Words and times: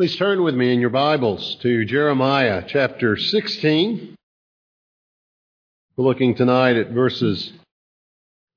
Please 0.00 0.16
turn 0.16 0.42
with 0.42 0.54
me 0.54 0.72
in 0.72 0.80
your 0.80 0.88
Bibles 0.88 1.56
to 1.56 1.84
Jeremiah 1.84 2.64
chapter 2.66 3.18
16. 3.18 4.16
We're 5.94 6.04
looking 6.06 6.34
tonight 6.34 6.76
at 6.76 6.88
verses 6.88 7.52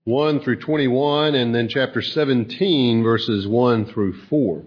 1 0.05 0.39
through 0.39 0.61
21 0.61 1.35
and 1.35 1.53
then 1.53 1.67
chapter 1.67 2.01
17 2.01 3.03
verses 3.03 3.45
1 3.45 3.87
through 3.87 4.21
4. 4.29 4.63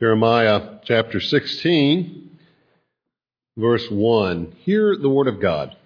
Jeremiah 0.00 0.78
chapter 0.86 1.20
16 1.20 2.36
verse 3.56 3.88
1. 3.88 4.56
Hear 4.64 4.96
the 4.96 5.08
word 5.08 5.28
of 5.28 5.40
God. 5.40 5.76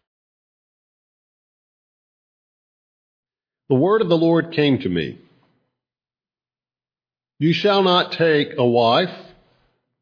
The 3.68 3.74
word 3.74 4.00
of 4.00 4.08
the 4.08 4.16
Lord 4.16 4.52
came 4.52 4.78
to 4.78 4.88
me. 4.88 5.18
You 7.38 7.52
shall 7.52 7.82
not 7.82 8.12
take 8.12 8.54
a 8.56 8.66
wife, 8.66 9.14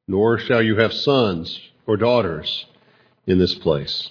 nor 0.07 0.39
shall 0.39 0.63
you 0.63 0.77
have 0.77 0.93
sons 0.93 1.61
or 1.87 1.97
daughters 1.97 2.67
in 3.27 3.39
this 3.39 3.55
place. 3.55 4.11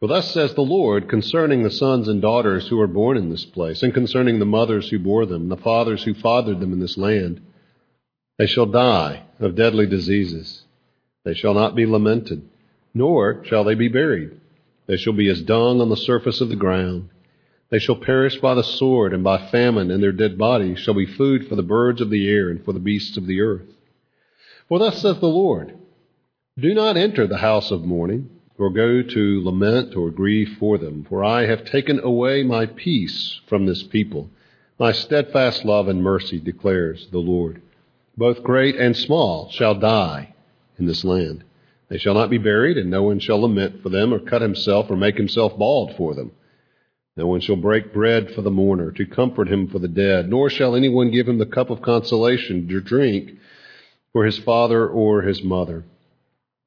For 0.00 0.06
thus 0.06 0.32
says 0.32 0.54
the 0.54 0.60
Lord 0.62 1.08
concerning 1.08 1.62
the 1.62 1.70
sons 1.70 2.08
and 2.08 2.20
daughters 2.20 2.68
who 2.68 2.80
are 2.80 2.86
born 2.86 3.16
in 3.16 3.30
this 3.30 3.44
place, 3.44 3.82
and 3.82 3.94
concerning 3.94 4.38
the 4.38 4.46
mothers 4.46 4.88
who 4.88 4.98
bore 4.98 5.26
them, 5.26 5.48
the 5.48 5.56
fathers 5.56 6.02
who 6.02 6.14
fathered 6.14 6.60
them 6.60 6.72
in 6.72 6.80
this 6.80 6.98
land. 6.98 7.40
They 8.38 8.46
shall 8.46 8.66
die 8.66 9.24
of 9.38 9.54
deadly 9.54 9.86
diseases. 9.86 10.62
They 11.24 11.34
shall 11.34 11.54
not 11.54 11.74
be 11.74 11.86
lamented, 11.86 12.48
nor 12.94 13.44
shall 13.44 13.64
they 13.64 13.74
be 13.74 13.88
buried. 13.88 14.40
They 14.86 14.96
shall 14.96 15.12
be 15.12 15.28
as 15.28 15.42
dung 15.42 15.80
on 15.80 15.90
the 15.90 15.96
surface 15.96 16.40
of 16.40 16.48
the 16.48 16.56
ground. 16.56 17.10
They 17.70 17.78
shall 17.78 17.96
perish 17.96 18.40
by 18.40 18.54
the 18.54 18.64
sword 18.64 19.12
and 19.12 19.22
by 19.22 19.46
famine, 19.46 19.90
and 19.90 20.02
their 20.02 20.12
dead 20.12 20.36
bodies 20.36 20.80
shall 20.80 20.94
be 20.94 21.06
food 21.06 21.46
for 21.46 21.54
the 21.54 21.62
birds 21.62 22.00
of 22.00 22.10
the 22.10 22.28
air 22.28 22.50
and 22.50 22.64
for 22.64 22.72
the 22.72 22.80
beasts 22.80 23.16
of 23.16 23.26
the 23.26 23.40
earth. 23.40 23.66
For 24.68 24.78
thus 24.78 25.00
saith 25.00 25.20
the 25.20 25.28
Lord, 25.28 25.74
Do 26.58 26.74
not 26.74 26.96
enter 26.96 27.26
the 27.26 27.38
house 27.38 27.70
of 27.70 27.84
mourning, 27.84 28.28
or 28.58 28.70
go 28.70 29.02
to 29.02 29.44
lament 29.44 29.96
or 29.96 30.10
grieve 30.10 30.56
for 30.58 30.78
them, 30.78 31.04
for 31.08 31.24
I 31.24 31.46
have 31.46 31.64
taken 31.64 31.98
away 32.00 32.42
my 32.42 32.66
peace 32.66 33.40
from 33.46 33.66
this 33.66 33.82
people. 33.84 34.30
My 34.78 34.92
steadfast 34.92 35.64
love 35.64 35.88
and 35.88 36.02
mercy 36.02 36.38
declares 36.38 37.06
the 37.10 37.18
Lord. 37.18 37.62
Both 38.16 38.42
great 38.42 38.76
and 38.76 38.96
small 38.96 39.48
shall 39.50 39.76
die 39.76 40.34
in 40.78 40.86
this 40.86 41.04
land. 41.04 41.44
They 41.88 41.98
shall 41.98 42.14
not 42.14 42.30
be 42.30 42.38
buried, 42.38 42.76
and 42.76 42.90
no 42.90 43.02
one 43.04 43.18
shall 43.18 43.40
lament 43.40 43.82
for 43.82 43.88
them, 43.88 44.12
or 44.12 44.18
cut 44.18 44.42
himself, 44.42 44.90
or 44.90 44.96
make 44.96 45.16
himself 45.16 45.56
bald 45.56 45.94
for 45.96 46.14
them. 46.14 46.32
No 47.20 47.26
one 47.26 47.40
shall 47.40 47.56
break 47.56 47.92
bread 47.92 48.30
for 48.30 48.40
the 48.40 48.50
mourner 48.50 48.92
to 48.92 49.04
comfort 49.04 49.46
him 49.46 49.68
for 49.68 49.78
the 49.78 49.88
dead, 49.88 50.30
nor 50.30 50.48
shall 50.48 50.74
anyone 50.74 51.10
give 51.10 51.28
him 51.28 51.36
the 51.36 51.44
cup 51.44 51.68
of 51.68 51.82
consolation 51.82 52.66
to 52.66 52.80
drink 52.80 53.32
for 54.14 54.24
his 54.24 54.38
father 54.38 54.88
or 54.88 55.20
his 55.20 55.42
mother. 55.42 55.84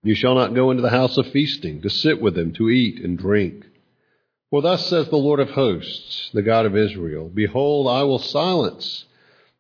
You 0.04 0.14
shall 0.14 0.36
not 0.36 0.54
go 0.54 0.70
into 0.70 0.84
the 0.84 0.92
house 0.92 1.18
of 1.18 1.26
feasting 1.32 1.82
to 1.82 1.90
sit 1.90 2.22
with 2.22 2.36
them 2.36 2.54
to 2.54 2.70
eat 2.70 3.04
and 3.04 3.18
drink. 3.18 3.66
For 4.52 4.62
thus 4.62 4.86
says 4.86 5.10
the 5.10 5.16
Lord 5.16 5.40
of 5.40 5.50
hosts, 5.50 6.30
the 6.36 6.44
God 6.44 6.68
of 6.68 6.78
Israel 6.78 7.32
Behold, 7.34 7.88
I 7.88 8.04
will 8.04 8.20
silence 8.20 9.06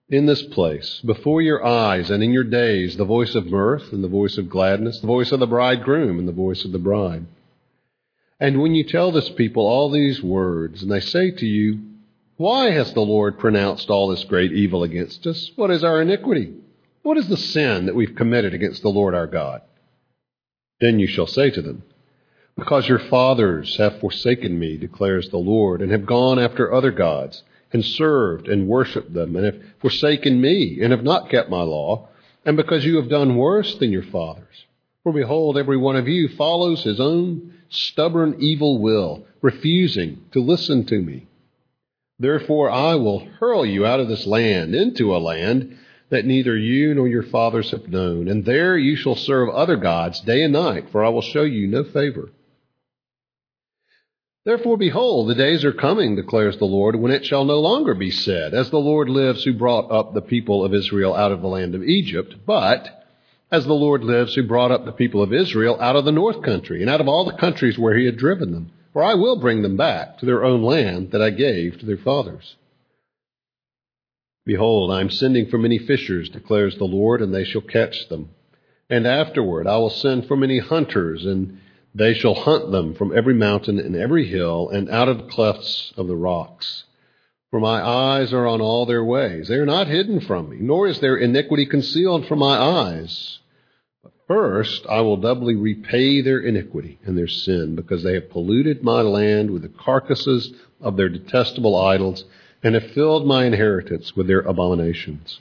in 0.09 0.27
this 0.27 0.43
place, 0.43 1.01
before 1.03 1.41
your 1.41 1.65
eyes 1.65 2.11
and 2.11 2.23
in 2.23 2.31
your 2.31 2.43
days, 2.43 2.97
the 2.97 3.03
voice 3.03 3.33
of 3.33 3.47
mirth 3.47 3.91
and 3.93 4.03
the 4.03 4.07
voice 4.07 4.37
of 4.37 4.47
gladness, 4.47 4.99
the 4.99 5.07
voice 5.07 5.31
of 5.31 5.39
the 5.39 5.47
bridegroom 5.47 6.19
and 6.19 6.27
the 6.27 6.33
voice 6.33 6.63
of 6.63 6.71
the 6.71 6.77
bride. 6.77 7.25
And 8.39 8.61
when 8.61 8.75
you 8.75 8.83
tell 8.83 9.11
this 9.11 9.29
people 9.29 9.65
all 9.65 9.89
these 9.89 10.21
words, 10.21 10.81
and 10.81 10.91
they 10.91 10.99
say 10.99 11.31
to 11.31 11.45
you, 11.45 11.79
Why 12.37 12.71
has 12.71 12.93
the 12.93 13.01
Lord 13.01 13.39
pronounced 13.39 13.89
all 13.89 14.07
this 14.07 14.23
great 14.23 14.51
evil 14.51 14.83
against 14.83 15.25
us? 15.27 15.51
What 15.55 15.71
is 15.71 15.83
our 15.83 16.01
iniquity? 16.01 16.53
What 17.03 17.17
is 17.17 17.27
the 17.27 17.37
sin 17.37 17.85
that 17.85 17.95
we've 17.95 18.15
committed 18.15 18.53
against 18.53 18.81
the 18.81 18.89
Lord 18.89 19.13
our 19.13 19.27
God? 19.27 19.61
Then 20.79 20.99
you 20.99 21.07
shall 21.07 21.27
say 21.27 21.49
to 21.51 21.61
them, 21.61 21.83
Because 22.57 22.87
your 22.87 22.99
fathers 22.99 23.77
have 23.77 23.99
forsaken 23.99 24.57
me, 24.57 24.77
declares 24.77 25.29
the 25.29 25.37
Lord, 25.37 25.81
and 25.81 25.91
have 25.91 26.05
gone 26.05 26.39
after 26.39 26.73
other 26.73 26.91
gods, 26.91 27.43
and 27.71 27.85
served 27.85 28.47
and 28.47 28.67
worshipped 28.67 29.13
them, 29.13 29.35
and 29.35 29.45
have 29.45 29.61
forsaken 29.79 30.39
me, 30.39 30.79
and 30.81 30.91
have 30.91 31.03
not 31.03 31.29
kept 31.29 31.49
my 31.49 31.61
law, 31.61 32.07
and 32.45 32.57
because 32.57 32.85
you 32.85 32.97
have 32.97 33.09
done 33.09 33.35
worse 33.35 33.75
than 33.75 33.91
your 33.91 34.03
fathers. 34.03 34.65
For 35.03 35.11
behold, 35.11 35.57
every 35.57 35.77
one 35.77 35.95
of 35.95 36.07
you 36.07 36.29
follows 36.29 36.83
his 36.83 36.99
own 36.99 37.53
stubborn 37.73 38.35
evil 38.39 38.79
will, 38.79 39.25
refusing 39.41 40.25
to 40.31 40.39
listen 40.41 40.85
to 40.85 41.01
me. 41.01 41.27
Therefore 42.19 42.69
I 42.69 42.95
will 42.95 43.19
hurl 43.39 43.65
you 43.65 43.85
out 43.85 43.99
of 43.99 44.07
this 44.07 44.25
land 44.25 44.75
into 44.75 45.15
a 45.15 45.17
land 45.17 45.77
that 46.09 46.25
neither 46.25 46.55
you 46.55 46.93
nor 46.93 47.07
your 47.07 47.23
fathers 47.23 47.71
have 47.71 47.87
known, 47.89 48.27
and 48.27 48.45
there 48.45 48.77
you 48.77 48.95
shall 48.95 49.15
serve 49.15 49.49
other 49.49 49.75
gods 49.75 50.21
day 50.21 50.43
and 50.43 50.53
night, 50.53 50.89
for 50.91 51.03
I 51.03 51.09
will 51.09 51.21
show 51.21 51.43
you 51.43 51.67
no 51.67 51.83
favor. 51.83 52.29
Therefore, 54.45 54.77
behold, 54.77 55.29
the 55.29 55.35
days 55.35 55.63
are 55.63 55.73
coming, 55.73 56.15
declares 56.15 56.57
the 56.57 56.65
Lord, 56.65 56.97
when 56.97 57.13
it 57.13 57.25
shall 57.25 57.45
no 57.45 57.61
longer 57.61 57.95
be 57.95 58.11
said, 58.11 58.53
As 58.53 58.69
the 58.69 58.77
Lord 58.77 59.09
lives 59.09 59.43
who 59.43 59.53
brought 59.53 59.89
up 59.89 60.13
the 60.13 60.21
people 60.21 60.65
of 60.65 60.73
Israel 60.73 61.15
out 61.15 61.31
of 61.31 61.41
the 61.41 61.47
land 61.47 61.75
of 61.75 61.83
Egypt, 61.83 62.35
but 62.45 63.02
as 63.53 63.65
the 63.65 63.73
Lord 63.73 64.03
lives, 64.03 64.33
who 64.33 64.41
brought 64.41 64.71
up 64.71 64.83
the 64.83 64.91
people 64.91 65.21
of 65.21 65.31
Israel 65.31 65.79
out 65.79 65.95
of 65.95 66.05
the 66.05 66.11
north 66.11 66.41
country 66.41 66.81
and 66.81 66.89
out 66.89 66.99
of 66.99 67.07
all 67.07 67.23
the 67.23 67.37
countries 67.37 67.77
where 67.77 67.95
he 67.95 68.03
had 68.03 68.17
driven 68.17 68.51
them. 68.51 68.71
For 68.93 69.03
I 69.03 69.13
will 69.13 69.39
bring 69.39 69.61
them 69.61 69.77
back 69.77 70.17
to 70.17 70.25
their 70.25 70.43
own 70.43 70.63
land 70.63 71.11
that 71.11 71.21
I 71.21 71.29
gave 71.29 71.77
to 71.77 71.85
their 71.85 71.97
fathers. 71.97 72.55
Behold, 74.43 74.91
I 74.91 75.01
am 75.01 75.11
sending 75.11 75.49
for 75.49 75.59
many 75.59 75.77
fishers, 75.77 76.29
declares 76.29 76.79
the 76.79 76.85
Lord, 76.85 77.21
and 77.21 77.31
they 77.31 77.43
shall 77.43 77.61
catch 77.61 78.09
them. 78.09 78.31
And 78.89 79.05
afterward 79.05 79.67
I 79.67 79.77
will 79.77 79.91
send 79.91 80.27
for 80.27 80.35
many 80.35 80.57
hunters, 80.57 81.23
and 81.23 81.59
they 81.93 82.15
shall 82.15 82.33
hunt 82.33 82.71
them 82.71 82.95
from 82.95 83.15
every 83.15 83.35
mountain 83.35 83.77
and 83.77 83.95
every 83.95 84.25
hill, 84.25 84.69
and 84.69 84.89
out 84.89 85.09
of 85.09 85.19
the 85.19 85.29
clefts 85.29 85.93
of 85.95 86.07
the 86.07 86.15
rocks. 86.15 86.85
For 87.51 87.59
my 87.59 87.87
eyes 87.87 88.33
are 88.33 88.47
on 88.47 88.61
all 88.61 88.87
their 88.87 89.03
ways. 89.03 89.47
They 89.47 89.57
are 89.57 89.65
not 89.67 89.85
hidden 89.85 90.21
from 90.21 90.49
me, 90.49 90.57
nor 90.59 90.87
is 90.87 90.99
their 90.99 91.17
iniquity 91.17 91.67
concealed 91.67 92.25
from 92.25 92.39
my 92.39 92.57
eyes. 92.57 93.37
First, 94.27 94.85
I 94.89 95.01
will 95.01 95.17
doubly 95.17 95.55
repay 95.55 96.21
their 96.21 96.39
iniquity 96.39 96.97
and 97.05 97.17
their 97.17 97.27
sin, 97.27 97.75
because 97.75 98.03
they 98.03 98.13
have 98.13 98.29
polluted 98.29 98.83
my 98.83 99.01
land 99.01 99.51
with 99.51 99.63
the 99.63 99.69
carcasses 99.69 100.53
of 100.79 100.95
their 100.95 101.09
detestable 101.09 101.75
idols, 101.75 102.23
and 102.63 102.75
have 102.75 102.91
filled 102.91 103.27
my 103.27 103.45
inheritance 103.45 104.15
with 104.15 104.27
their 104.27 104.39
abominations. 104.39 105.39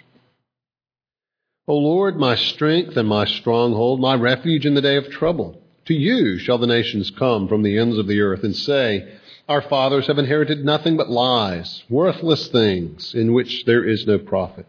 O 1.68 1.76
Lord, 1.76 2.16
my 2.16 2.34
strength 2.34 2.96
and 2.96 3.08
my 3.08 3.24
stronghold, 3.24 4.00
my 4.00 4.14
refuge 4.16 4.66
in 4.66 4.74
the 4.74 4.80
day 4.80 4.96
of 4.96 5.08
trouble. 5.10 5.62
To 5.84 5.94
you 5.94 6.38
shall 6.38 6.58
the 6.58 6.66
nations 6.66 7.10
come 7.10 7.46
from 7.46 7.62
the 7.62 7.78
ends 7.78 7.98
of 7.98 8.08
the 8.08 8.20
earth 8.20 8.42
and 8.42 8.54
say, 8.54 9.08
Our 9.48 9.62
fathers 9.62 10.08
have 10.08 10.18
inherited 10.18 10.64
nothing 10.64 10.96
but 10.96 11.08
lies, 11.08 11.84
worthless 11.88 12.48
things, 12.48 13.14
in 13.14 13.32
which 13.32 13.64
there 13.64 13.84
is 13.84 14.06
no 14.06 14.18
profit. 14.18 14.66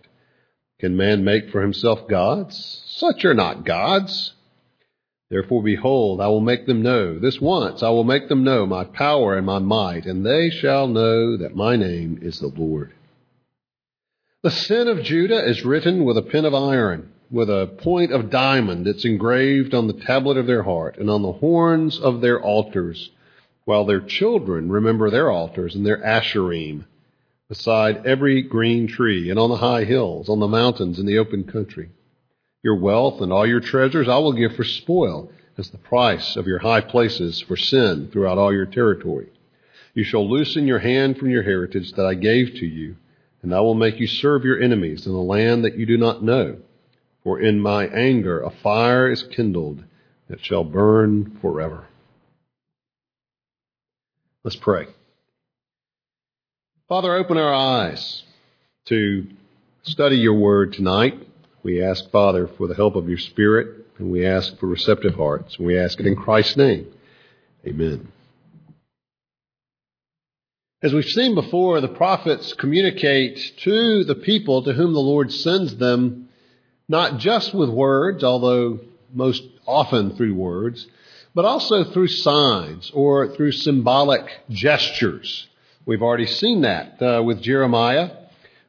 Can 0.83 0.97
man 0.97 1.23
make 1.23 1.49
for 1.49 1.61
himself 1.61 2.09
gods? 2.09 2.83
Such 2.87 3.23
are 3.23 3.33
not 3.33 3.63
gods. 3.63 4.33
Therefore, 5.29 5.63
behold, 5.63 6.19
I 6.19 6.27
will 6.27 6.41
make 6.41 6.65
them 6.65 6.81
know, 6.81 7.19
this 7.19 7.39
once 7.39 7.81
I 7.81 7.89
will 7.91 8.03
make 8.03 8.27
them 8.27 8.43
know 8.43 8.65
my 8.65 8.83
power 8.83 9.37
and 9.37 9.45
my 9.45 9.59
might, 9.59 10.05
and 10.05 10.25
they 10.25 10.49
shall 10.49 10.89
know 10.89 11.37
that 11.37 11.55
my 11.55 11.77
name 11.77 12.19
is 12.21 12.41
the 12.41 12.49
Lord. 12.49 12.91
The 14.41 14.51
sin 14.51 14.89
of 14.89 15.03
Judah 15.03 15.47
is 15.47 15.63
written 15.63 16.03
with 16.03 16.17
a 16.17 16.21
pen 16.21 16.43
of 16.43 16.53
iron, 16.53 17.13
with 17.31 17.49
a 17.49 17.73
point 17.77 18.11
of 18.11 18.29
diamond. 18.29 18.85
It's 18.85 19.05
engraved 19.05 19.73
on 19.73 19.87
the 19.87 19.93
tablet 19.93 20.35
of 20.35 20.47
their 20.47 20.63
heart 20.63 20.97
and 20.97 21.09
on 21.09 21.21
the 21.21 21.31
horns 21.31 21.97
of 21.97 22.19
their 22.19 22.41
altars, 22.41 23.09
while 23.63 23.85
their 23.85 24.01
children 24.01 24.69
remember 24.69 25.09
their 25.09 25.31
altars 25.31 25.75
and 25.75 25.85
their 25.85 26.03
asherim, 26.03 26.83
beside 27.49 28.05
every 28.05 28.41
green 28.41 28.87
tree 28.87 29.29
and 29.29 29.39
on 29.39 29.49
the 29.49 29.57
high 29.57 29.83
hills, 29.83 30.29
on 30.29 30.39
the 30.39 30.47
mountains 30.47 30.99
in 30.99 31.05
the 31.05 31.17
open 31.17 31.43
country. 31.43 31.89
Your 32.63 32.75
wealth 32.75 33.21
and 33.21 33.31
all 33.31 33.45
your 33.45 33.59
treasures 33.59 34.07
I 34.07 34.17
will 34.17 34.33
give 34.33 34.55
for 34.55 34.63
spoil, 34.63 35.31
as 35.57 35.69
the 35.69 35.77
price 35.77 36.35
of 36.35 36.47
your 36.47 36.59
high 36.59 36.81
places 36.81 37.41
for 37.41 37.55
sin 37.55 38.09
throughout 38.11 38.37
all 38.37 38.51
your 38.53 38.65
territory. 38.65 39.29
You 39.93 40.03
shall 40.03 40.27
loosen 40.27 40.65
your 40.65 40.79
hand 40.79 41.17
from 41.17 41.29
your 41.29 41.43
heritage 41.43 41.91
that 41.93 42.05
I 42.05 42.15
gave 42.15 42.55
to 42.55 42.65
you, 42.65 42.95
and 43.43 43.53
I 43.53 43.59
will 43.59 43.75
make 43.75 43.99
you 43.99 44.07
serve 44.07 44.45
your 44.45 44.59
enemies 44.59 45.05
in 45.05 45.13
a 45.13 45.21
land 45.21 45.65
that 45.65 45.77
you 45.77 45.85
do 45.85 45.97
not 45.97 46.23
know. 46.23 46.57
For 47.23 47.39
in 47.39 47.59
my 47.59 47.85
anger 47.87 48.41
a 48.41 48.49
fire 48.49 49.11
is 49.11 49.23
kindled 49.23 49.83
that 50.27 50.43
shall 50.43 50.63
burn 50.63 51.37
forever. 51.41 51.85
Let's 54.43 54.55
pray. 54.55 54.87
Father, 56.93 57.15
open 57.15 57.39
our 57.39 57.51
eyes 57.51 58.21
to 58.85 59.25
study 59.81 60.17
your 60.17 60.35
word 60.35 60.73
tonight. 60.73 61.27
We 61.63 61.81
ask, 61.81 62.07
Father, 62.11 62.47
for 62.47 62.67
the 62.67 62.75
help 62.75 62.95
of 62.95 63.09
your 63.09 63.17
Spirit, 63.17 63.87
and 63.97 64.11
we 64.11 64.27
ask 64.27 64.55
for 64.59 64.67
receptive 64.67 65.15
hearts. 65.15 65.57
We 65.57 65.75
ask 65.75 65.99
it 65.99 66.05
in 66.05 66.15
Christ's 66.15 66.55
name. 66.55 66.85
Amen. 67.65 68.11
As 70.83 70.93
we've 70.93 71.03
seen 71.03 71.33
before, 71.33 71.81
the 71.81 71.87
prophets 71.87 72.53
communicate 72.53 73.39
to 73.61 74.03
the 74.03 74.13
people 74.13 74.61
to 74.61 74.73
whom 74.73 74.93
the 74.93 74.99
Lord 74.99 75.31
sends 75.31 75.75
them, 75.77 76.29
not 76.87 77.17
just 77.17 77.55
with 77.55 77.69
words, 77.69 78.23
although 78.23 78.81
most 79.11 79.41
often 79.65 80.15
through 80.15 80.35
words, 80.35 80.85
but 81.33 81.43
also 81.43 81.85
through 81.85 82.09
signs 82.09 82.91
or 82.93 83.29
through 83.35 83.53
symbolic 83.53 84.29
gestures. 84.51 85.47
We've 85.85 86.01
already 86.01 86.27
seen 86.27 86.61
that 86.61 87.01
uh, 87.01 87.21
with 87.23 87.41
Jeremiah. 87.41 88.11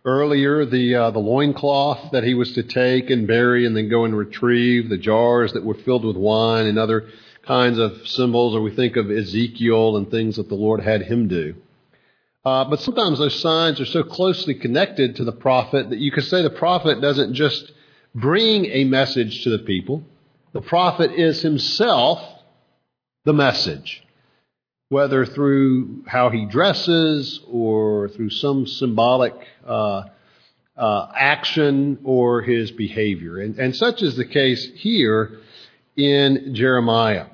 Earlier, 0.05 0.67
the, 0.67 0.97
uh, 0.97 1.11
the 1.13 1.21
loincloth 1.21 2.11
that 2.11 2.25
he 2.25 2.35
was 2.35 2.53
to 2.55 2.65
take 2.65 3.09
and 3.09 3.29
bury 3.29 3.67
and 3.67 3.77
then 3.77 3.89
go 3.89 4.05
and 4.05 4.17
retrieve, 4.17 4.89
the 4.89 4.99
jars 4.99 5.53
that 5.53 5.65
were 5.65 5.75
filled 5.75 6.05
with 6.05 6.17
wine 6.17 6.67
and 6.67 6.77
other 6.77 7.09
kinds 7.47 7.79
of 7.79 8.09
symbols, 8.09 8.57
or 8.57 8.63
we 8.63 8.75
think 8.75 8.97
of 8.97 9.13
Ezekiel 9.13 9.97
and 9.97 10.11
things 10.11 10.37
that 10.37 10.49
the 10.49 10.57
Lord 10.57 10.81
had 10.81 11.03
him 11.03 11.29
do. 11.29 11.55
Uh, 12.45 12.65
but 12.65 12.81
sometimes 12.81 13.21
those 13.21 13.41
signs 13.41 13.81
are 13.81 13.87
so 13.87 14.03
closely 14.03 14.55
connected 14.55 15.15
to 15.17 15.25
the 15.25 15.33
prophet 15.33 15.91
that 15.91 16.01
you 16.01 16.11
could 16.11 16.25
say 16.25 16.43
the 16.43 16.51
prophet 16.51 17.01
doesn't 17.01 17.35
just 17.35 17.71
bring 18.13 18.67
a 18.67 18.85
message 18.85 19.45
to 19.45 19.51
the 19.51 19.61
people. 19.61 20.03
The 20.53 20.61
prophet 20.61 21.13
is 21.13 21.43
himself 21.43 22.21
the 23.25 23.33
message, 23.33 24.03
whether 24.95 25.27
through 25.27 26.05
how 26.07 26.31
he 26.31 26.47
dresses 26.47 27.41
or 27.51 28.09
through 28.11 28.31
some 28.31 28.65
symbolic 28.65 29.35
uh, 29.67 30.05
uh, 30.77 31.09
action 31.17 31.99
or 32.05 32.43
his 32.43 32.71
behavior. 32.71 33.41
And, 33.41 33.59
and, 33.59 33.75
such 33.75 34.03
is 34.03 34.15
the 34.15 34.25
case 34.25 34.71
here 34.77 35.41
in 35.97 36.55
Jeremiah. 36.55 37.27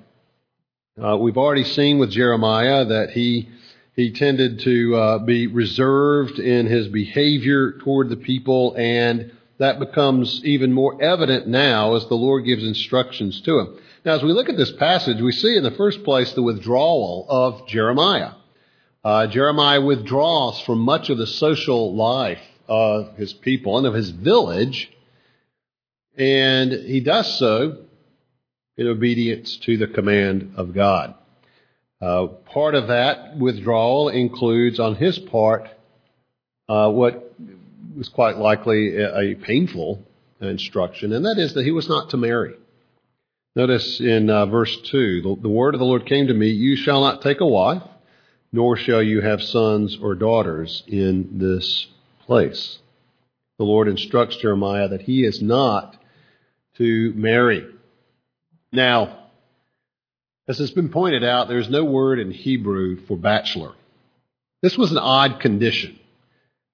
Uh, 0.99 1.19
we've 1.19 1.37
already 1.37 1.65
seen 1.65 1.99
with 1.99 2.11
Jeremiah 2.11 2.87
that 2.87 3.11
he 3.11 3.51
he 3.95 4.12
tended 4.12 4.61
to 4.61 4.97
uh, 4.97 5.19
be 5.19 5.47
reserved 5.47 6.39
in 6.39 6.65
his 6.65 6.89
behavior 6.89 7.73
toward 7.73 8.09
the 8.09 8.17
people, 8.17 8.75
and 8.75 9.33
that 9.59 9.79
becomes 9.79 10.43
even 10.45 10.73
more 10.73 11.03
evident 11.03 11.47
now 11.47 11.95
as 11.95 12.07
the 12.07 12.15
Lord 12.15 12.47
gives 12.47 12.65
instructions 12.65 13.39
to 13.43 13.59
him. 13.59 13.79
Now, 14.02 14.14
as 14.14 14.23
we 14.23 14.32
look 14.32 14.49
at 14.49 14.56
this 14.56 14.73
passage, 14.73 15.20
we 15.20 15.32
see 15.32 15.56
in 15.56 15.62
the 15.62 15.73
first 15.73 16.05
place 16.05 16.32
the 16.32 16.43
withdrawal 16.43 17.26
of 17.29 17.69
Jeremiah. 17.69 18.32
Uh, 19.05 19.26
Jeremiah 19.26 19.82
withdraws 19.82 20.58
from 20.62 20.79
much 20.79 21.11
of 21.11 21.19
the 21.19 21.26
social 21.26 21.94
life 21.94 22.41
of 22.67 23.17
his 23.17 23.35
people 23.35 23.76
and 23.76 23.87
of 23.87 23.93
his 23.93 24.08
village, 24.08 24.91
and 26.17 26.73
he 26.73 27.00
does 27.00 27.38
so 27.38 27.85
in 28.79 28.87
obedience 28.87 29.58
to 29.58 29.76
the 29.76 29.87
command 29.87 30.55
of 30.56 30.75
God. 30.75 31.14
Uh, 32.00 32.29
part 32.47 32.75
of 32.75 32.88
that 32.88 33.37
withdrawal 33.37 34.08
includes, 34.08 34.81
on 34.81 34.94
his 34.94 35.19
part, 35.19 35.69
uh, 36.70 36.91
what 36.91 37.35
was 37.94 38.08
quite 38.08 38.38
likely 38.38 38.97
a, 38.97 39.19
a, 39.19 39.35
painful 39.35 40.02
instruction, 40.41 41.12
and 41.12 41.26
that 41.26 41.37
is 41.37 41.52
that 41.52 41.64
he 41.64 41.70
was 41.70 41.87
not 41.87 42.08
to 42.11 42.17
marry. 42.17 42.55
Notice 43.56 44.00
in 44.00 44.31
uh, 44.31 44.47
verse 44.47 44.76
2 44.82 45.23
the, 45.23 45.37
the 45.43 45.49
word 45.49 45.75
of 45.75 45.81
the 45.81 45.87
Lord 45.87 46.06
came 46.06 46.29
to 46.29 46.35
me, 46.35 46.50
You 46.50 46.76
shall 46.76 47.00
not 47.00 47.23
take 47.23 47.41
a 47.41 47.47
wife, 47.47 47.82
nor 48.52 48.76
shall 48.76 49.02
you 49.02 49.20
have 49.20 49.43
sons 49.43 49.99
or 50.00 50.14
daughters 50.14 50.82
in 50.87 51.38
this 51.38 51.88
place. 52.26 52.79
The 53.58 53.64
Lord 53.64 53.88
instructs 53.88 54.37
Jeremiah 54.37 54.88
that 54.88 55.02
he 55.02 55.25
is 55.25 55.43
not 55.43 55.97
to 56.76 57.12
marry. 57.14 57.67
Now, 58.73 59.19
as 60.49 60.58
has 60.58 60.70
been 60.70 60.88
pointed 60.88 61.25
out, 61.25 61.49
there's 61.49 61.69
no 61.69 61.85
word 61.85 62.19
in 62.19 62.31
Hebrew 62.31 63.05
for 63.06 63.17
bachelor. 63.17 63.73
This 64.62 64.79
was 64.79 64.93
an 64.93 64.99
odd 64.99 65.41
condition. 65.41 65.99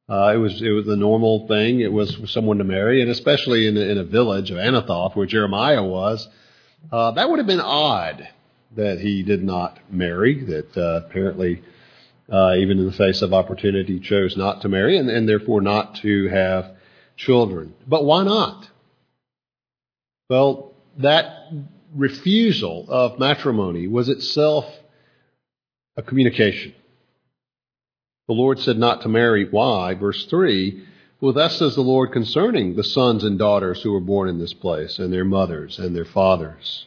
Uh, 0.08 0.32
it 0.34 0.38
was 0.38 0.62
it 0.62 0.70
was 0.70 0.86
the 0.86 0.96
normal 0.96 1.48
thing. 1.48 1.80
It 1.80 1.92
was 1.92 2.14
for 2.14 2.26
someone 2.26 2.58
to 2.58 2.64
marry, 2.64 3.02
and 3.02 3.10
especially 3.10 3.66
in, 3.66 3.76
in 3.76 3.98
a 3.98 4.04
village 4.04 4.50
of 4.50 4.58
Anathoth 4.58 5.16
where 5.16 5.26
Jeremiah 5.26 5.82
was, 5.82 6.28
uh, 6.92 7.10
that 7.12 7.28
would 7.28 7.38
have 7.38 7.46
been 7.46 7.60
odd 7.60 8.28
that 8.76 9.00
he 9.00 9.22
did 9.22 9.42
not 9.42 9.78
marry. 9.90 10.44
That 10.44 10.76
uh, 10.76 11.06
apparently, 11.06 11.62
uh, 12.30 12.54
even 12.56 12.78
in 12.78 12.86
the 12.86 12.92
face 12.92 13.22
of 13.22 13.32
opportunity, 13.32 14.00
chose 14.00 14.36
not 14.36 14.62
to 14.62 14.68
marry, 14.68 14.96
and, 14.98 15.10
and 15.10 15.28
therefore 15.28 15.60
not 15.60 15.96
to 15.96 16.28
have 16.28 16.76
children. 17.16 17.74
But 17.86 18.04
why 18.04 18.24
not? 18.24 18.68
Well, 20.28 20.72
that 20.98 21.48
refusal 21.94 22.86
of 22.88 23.18
matrimony 23.18 23.86
was 23.86 24.08
itself 24.08 24.66
a 25.96 26.02
communication. 26.02 26.74
The 28.28 28.34
Lord 28.34 28.58
said 28.58 28.76
not 28.76 29.02
to 29.02 29.08
marry. 29.08 29.48
Why? 29.48 29.94
Verse 29.94 30.26
3 30.26 30.84
Well, 31.18 31.32
thus 31.32 31.58
says 31.58 31.74
the 31.74 31.80
Lord 31.80 32.12
concerning 32.12 32.76
the 32.76 32.84
sons 32.84 33.24
and 33.24 33.38
daughters 33.38 33.80
who 33.80 33.92
were 33.92 34.00
born 34.00 34.28
in 34.28 34.38
this 34.38 34.52
place, 34.52 34.98
and 34.98 35.10
their 35.10 35.24
mothers 35.24 35.78
and 35.78 35.96
their 35.96 36.04
fathers. 36.04 36.86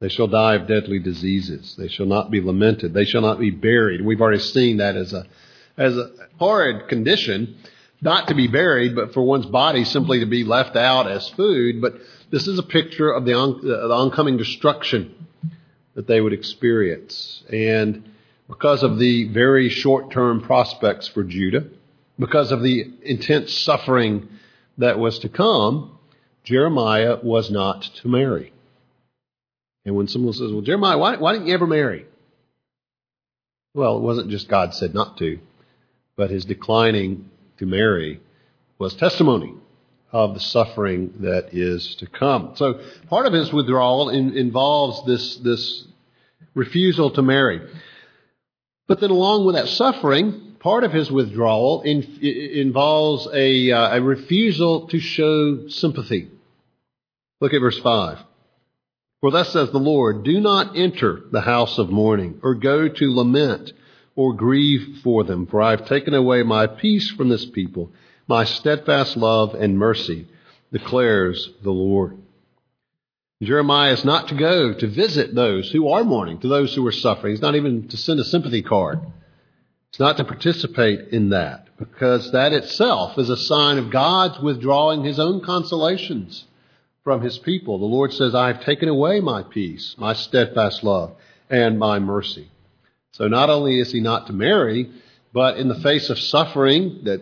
They 0.00 0.08
shall 0.08 0.26
die 0.26 0.54
of 0.54 0.66
deadly 0.66 0.98
diseases. 0.98 1.76
They 1.76 1.88
shall 1.88 2.06
not 2.06 2.30
be 2.30 2.40
lamented. 2.40 2.94
They 2.94 3.04
shall 3.04 3.20
not 3.20 3.38
be 3.38 3.50
buried. 3.50 4.04
We've 4.04 4.20
already 4.20 4.40
seen 4.40 4.78
that 4.78 4.96
as 4.96 5.12
a, 5.12 5.26
as 5.76 5.96
a 5.96 6.10
horrid 6.38 6.88
condition, 6.88 7.56
not 8.00 8.28
to 8.28 8.34
be 8.34 8.48
buried, 8.48 8.96
but 8.96 9.12
for 9.12 9.22
one's 9.22 9.46
body 9.46 9.84
simply 9.84 10.20
to 10.20 10.26
be 10.26 10.44
left 10.44 10.74
out 10.74 11.08
as 11.08 11.28
food. 11.28 11.80
But 11.82 11.94
this 12.30 12.48
is 12.48 12.58
a 12.58 12.64
picture 12.64 13.12
of 13.12 13.26
the, 13.26 13.34
on, 13.34 13.58
uh, 13.58 13.86
the 13.86 13.94
oncoming 13.94 14.38
destruction 14.38 15.14
that 15.94 16.06
they 16.06 16.20
would 16.22 16.32
experience. 16.32 17.44
And 17.52 18.10
because 18.48 18.82
of 18.82 18.98
the 18.98 19.28
very 19.28 19.68
short 19.68 20.10
term 20.10 20.40
prospects 20.40 21.06
for 21.06 21.22
Judah, 21.22 21.66
because 22.18 22.52
of 22.52 22.62
the 22.62 22.84
intense 23.02 23.52
suffering 23.52 24.28
that 24.78 24.98
was 24.98 25.18
to 25.20 25.28
come, 25.28 25.98
Jeremiah 26.44 27.18
was 27.22 27.50
not 27.50 27.82
to 27.82 28.08
marry. 28.08 28.52
And 29.84 29.96
when 29.96 30.08
someone 30.08 30.32
says, 30.32 30.52
Well, 30.52 30.62
Jeremiah, 30.62 30.98
why, 30.98 31.16
why 31.16 31.32
didn't 31.32 31.48
you 31.48 31.54
ever 31.54 31.66
marry? 31.66 32.06
Well, 33.74 33.96
it 33.96 34.02
wasn't 34.02 34.30
just 34.30 34.48
God 34.48 34.74
said 34.74 34.94
not 34.94 35.16
to, 35.18 35.38
but 36.16 36.30
his 36.30 36.44
declining 36.44 37.30
to 37.58 37.66
marry 37.66 38.20
was 38.78 38.94
testimony 38.94 39.54
of 40.10 40.34
the 40.34 40.40
suffering 40.40 41.14
that 41.20 41.54
is 41.54 41.94
to 41.96 42.06
come. 42.06 42.52
So 42.56 42.80
part 43.08 43.26
of 43.26 43.32
his 43.32 43.52
withdrawal 43.52 44.10
in, 44.10 44.36
involves 44.36 45.06
this, 45.06 45.36
this 45.36 45.86
refusal 46.54 47.10
to 47.12 47.22
marry. 47.22 47.62
But 48.86 49.00
then 49.00 49.10
along 49.10 49.46
with 49.46 49.54
that 49.54 49.68
suffering, 49.68 50.51
part 50.62 50.84
of 50.84 50.92
his 50.92 51.10
withdrawal 51.10 51.82
in, 51.82 52.02
involves 52.22 53.28
a, 53.32 53.70
uh, 53.72 53.96
a 53.96 54.00
refusal 54.00 54.88
to 54.88 55.00
show 55.00 55.68
sympathy. 55.68 56.30
Look 57.40 57.52
at 57.52 57.60
verse 57.60 57.78
5. 57.80 58.18
For 59.20 59.30
thus 59.30 59.52
says 59.52 59.70
the 59.70 59.78
Lord, 59.78 60.24
do 60.24 60.40
not 60.40 60.76
enter 60.76 61.20
the 61.30 61.40
house 61.40 61.78
of 61.78 61.90
mourning, 61.90 62.40
or 62.42 62.54
go 62.54 62.88
to 62.88 63.14
lament, 63.14 63.72
or 64.16 64.34
grieve 64.34 65.00
for 65.02 65.24
them, 65.24 65.46
for 65.46 65.60
I 65.60 65.70
have 65.70 65.86
taken 65.86 66.14
away 66.14 66.42
my 66.42 66.66
peace 66.66 67.10
from 67.10 67.28
this 67.28 67.44
people 67.44 67.92
my 68.28 68.44
steadfast 68.44 69.16
love 69.16 69.54
and 69.54 69.78
mercy, 69.78 70.26
declares 70.72 71.50
the 71.62 71.70
Lord. 71.70 72.16
Jeremiah 73.42 73.92
is 73.92 74.04
not 74.04 74.28
to 74.28 74.36
go 74.36 74.72
to 74.72 74.86
visit 74.86 75.34
those 75.34 75.70
who 75.70 75.88
are 75.88 76.04
mourning, 76.04 76.38
to 76.40 76.48
those 76.48 76.74
who 76.74 76.86
are 76.86 76.92
suffering. 76.92 77.32
He's 77.32 77.42
not 77.42 77.56
even 77.56 77.88
to 77.88 77.96
send 77.96 78.20
a 78.20 78.24
sympathy 78.24 78.62
card. 78.62 79.00
He's 79.92 80.00
not 80.00 80.16
to 80.16 80.24
participate 80.24 81.08
in 81.08 81.28
that, 81.30 81.68
because 81.78 82.32
that 82.32 82.54
itself 82.54 83.18
is 83.18 83.28
a 83.28 83.36
sign 83.36 83.76
of 83.76 83.90
God's 83.90 84.40
withdrawing 84.40 85.04
his 85.04 85.20
own 85.20 85.44
consolations 85.44 86.46
from 87.04 87.20
his 87.20 87.36
people. 87.36 87.78
The 87.78 87.84
Lord 87.84 88.10
says, 88.14 88.34
I 88.34 88.46
have 88.46 88.64
taken 88.64 88.88
away 88.88 89.20
my 89.20 89.42
peace, 89.42 89.94
my 89.98 90.14
steadfast 90.14 90.82
love, 90.82 91.14
and 91.50 91.78
my 91.78 91.98
mercy. 91.98 92.50
So 93.10 93.28
not 93.28 93.50
only 93.50 93.80
is 93.80 93.92
he 93.92 94.00
not 94.00 94.28
to 94.28 94.32
marry, 94.32 94.90
but 95.34 95.58
in 95.58 95.68
the 95.68 95.80
face 95.80 96.08
of 96.08 96.18
suffering 96.18 97.00
that 97.04 97.20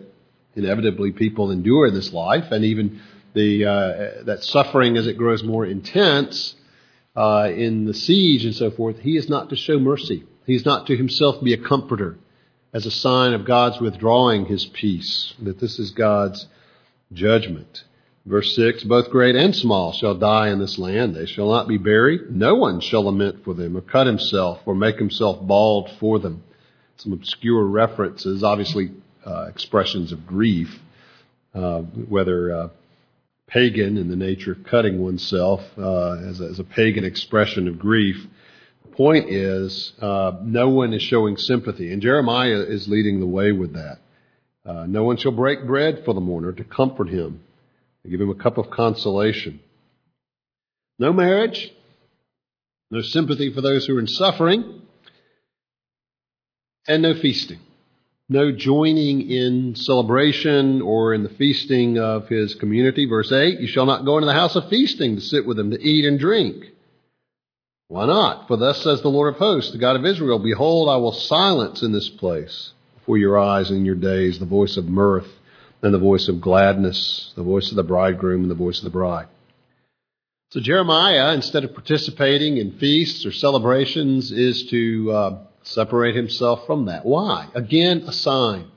inevitably 0.55 1.11
people 1.11 1.51
endure 1.51 1.87
in 1.87 1.93
this 1.93 2.13
life, 2.13 2.51
and 2.51 2.63
even 2.63 3.01
the 3.33 3.65
uh, 3.65 4.23
that 4.23 4.45
suffering 4.45 4.95
as 4.95 5.07
it 5.07 5.17
grows 5.17 5.43
more 5.43 5.65
intense 5.65 6.55
uh, 7.17 7.49
in 7.53 7.83
the 7.83 7.93
siege 7.93 8.45
and 8.45 8.55
so 8.55 8.71
forth. 8.71 8.99
He 8.99 9.17
is 9.17 9.27
not 9.27 9.49
to 9.49 9.57
show 9.57 9.77
mercy. 9.77 10.23
He 10.45 10.55
is 10.55 10.65
not 10.65 10.87
to 10.87 10.95
himself 10.95 11.43
be 11.43 11.53
a 11.53 11.57
comforter, 11.57 12.17
as 12.73 12.85
a 12.85 12.91
sign 12.91 13.33
of 13.33 13.45
God's 13.45 13.79
withdrawing 13.79 14.45
His 14.45 14.65
peace. 14.65 15.33
That 15.41 15.59
this 15.59 15.79
is 15.79 15.91
God's 15.91 16.47
judgment. 17.13 17.83
Verse 18.25 18.55
6 18.55 18.83
Both 18.83 19.09
great 19.09 19.35
and 19.35 19.55
small 19.55 19.93
shall 19.93 20.15
die 20.15 20.49
in 20.49 20.59
this 20.59 20.77
land. 20.77 21.15
They 21.15 21.25
shall 21.25 21.49
not 21.49 21.67
be 21.67 21.77
buried. 21.77 22.31
No 22.31 22.55
one 22.55 22.79
shall 22.79 23.03
lament 23.03 23.43
for 23.43 23.53
them, 23.53 23.75
or 23.75 23.81
cut 23.81 24.07
himself, 24.07 24.59
or 24.65 24.75
make 24.75 24.97
himself 24.97 25.39
bald 25.41 25.89
for 25.99 26.19
them. 26.19 26.43
Some 26.97 27.13
obscure 27.13 27.63
references, 27.63 28.43
obviously 28.43 28.91
uh, 29.25 29.47
expressions 29.49 30.11
of 30.11 30.27
grief, 30.27 30.79
uh, 31.55 31.79
whether 31.79 32.55
uh, 32.55 32.69
pagan 33.47 33.97
in 33.97 34.07
the 34.07 34.15
nature 34.15 34.51
of 34.51 34.63
cutting 34.63 35.01
oneself 35.01 35.61
uh, 35.77 36.13
as 36.13 36.39
a, 36.39 36.45
as, 36.45 36.59
a, 36.59 36.63
pagan 36.63 37.03
expression 37.03 37.67
of 37.67 37.77
grief. 37.77 38.25
Point 39.01 39.31
is, 39.31 39.93
uh, 39.99 40.33
no 40.43 40.69
one 40.69 40.93
is 40.93 41.01
showing 41.01 41.35
sympathy, 41.35 41.91
and 41.91 42.03
Jeremiah 42.03 42.59
is 42.59 42.87
leading 42.87 43.19
the 43.19 43.25
way 43.25 43.51
with 43.51 43.73
that. 43.73 43.97
Uh, 44.63 44.85
no 44.85 45.03
one 45.03 45.17
shall 45.17 45.31
break 45.31 45.65
bread 45.65 46.03
for 46.05 46.13
the 46.13 46.21
mourner 46.21 46.51
to 46.51 46.63
comfort 46.63 47.09
him 47.09 47.41
give 48.07 48.21
him 48.21 48.29
a 48.29 48.35
cup 48.35 48.59
of 48.59 48.69
consolation. 48.69 49.59
No 50.99 51.11
marriage, 51.13 51.73
no 52.91 53.01
sympathy 53.01 53.51
for 53.51 53.61
those 53.61 53.87
who 53.87 53.97
are 53.97 53.99
in 53.99 54.05
suffering, 54.05 54.83
and 56.87 57.01
no 57.01 57.15
feasting. 57.15 57.59
No 58.29 58.51
joining 58.51 59.31
in 59.31 59.73
celebration 59.77 60.83
or 60.83 61.15
in 61.15 61.23
the 61.23 61.29
feasting 61.29 61.97
of 61.97 62.27
his 62.27 62.53
community. 62.53 63.07
Verse 63.07 63.31
8, 63.31 63.61
you 63.61 63.67
shall 63.67 63.87
not 63.87 64.05
go 64.05 64.19
into 64.19 64.27
the 64.27 64.33
house 64.33 64.55
of 64.55 64.69
feasting 64.69 65.15
to 65.15 65.21
sit 65.21 65.47
with 65.47 65.57
them 65.57 65.71
to 65.71 65.81
eat 65.81 66.05
and 66.05 66.19
drink. 66.19 66.65
Why 67.91 68.05
not? 68.05 68.47
For 68.47 68.55
thus 68.55 68.81
says 68.81 69.01
the 69.01 69.09
Lord 69.09 69.33
of 69.33 69.39
hosts, 69.39 69.73
the 69.73 69.77
God 69.77 69.97
of 69.97 70.05
Israel, 70.05 70.39
Behold, 70.39 70.87
I 70.87 70.95
will 70.95 71.11
silence 71.11 71.81
in 71.81 71.91
this 71.91 72.07
place 72.07 72.71
before 72.97 73.17
your 73.17 73.37
eyes 73.37 73.69
and 73.69 73.79
in 73.79 73.85
your 73.85 73.95
days 73.95 74.39
the 74.39 74.45
voice 74.45 74.77
of 74.77 74.85
mirth 74.85 75.27
and 75.81 75.93
the 75.93 75.99
voice 75.99 76.29
of 76.29 76.39
gladness, 76.39 77.33
the 77.35 77.43
voice 77.43 77.69
of 77.69 77.75
the 77.75 77.83
bridegroom, 77.83 78.43
and 78.43 78.49
the 78.49 78.55
voice 78.55 78.77
of 78.77 78.85
the 78.85 78.91
bride. 78.91 79.27
So 80.51 80.61
Jeremiah, 80.61 81.33
instead 81.33 81.65
of 81.65 81.73
participating 81.73 82.55
in 82.55 82.77
feasts 82.77 83.25
or 83.25 83.33
celebrations, 83.33 84.31
is 84.31 84.67
to 84.67 85.11
uh, 85.11 85.39
separate 85.63 86.15
himself 86.15 86.65
from 86.65 86.85
that. 86.85 87.05
Why? 87.05 87.49
Again, 87.53 88.05
a 88.07 88.13
sign. 88.13 88.71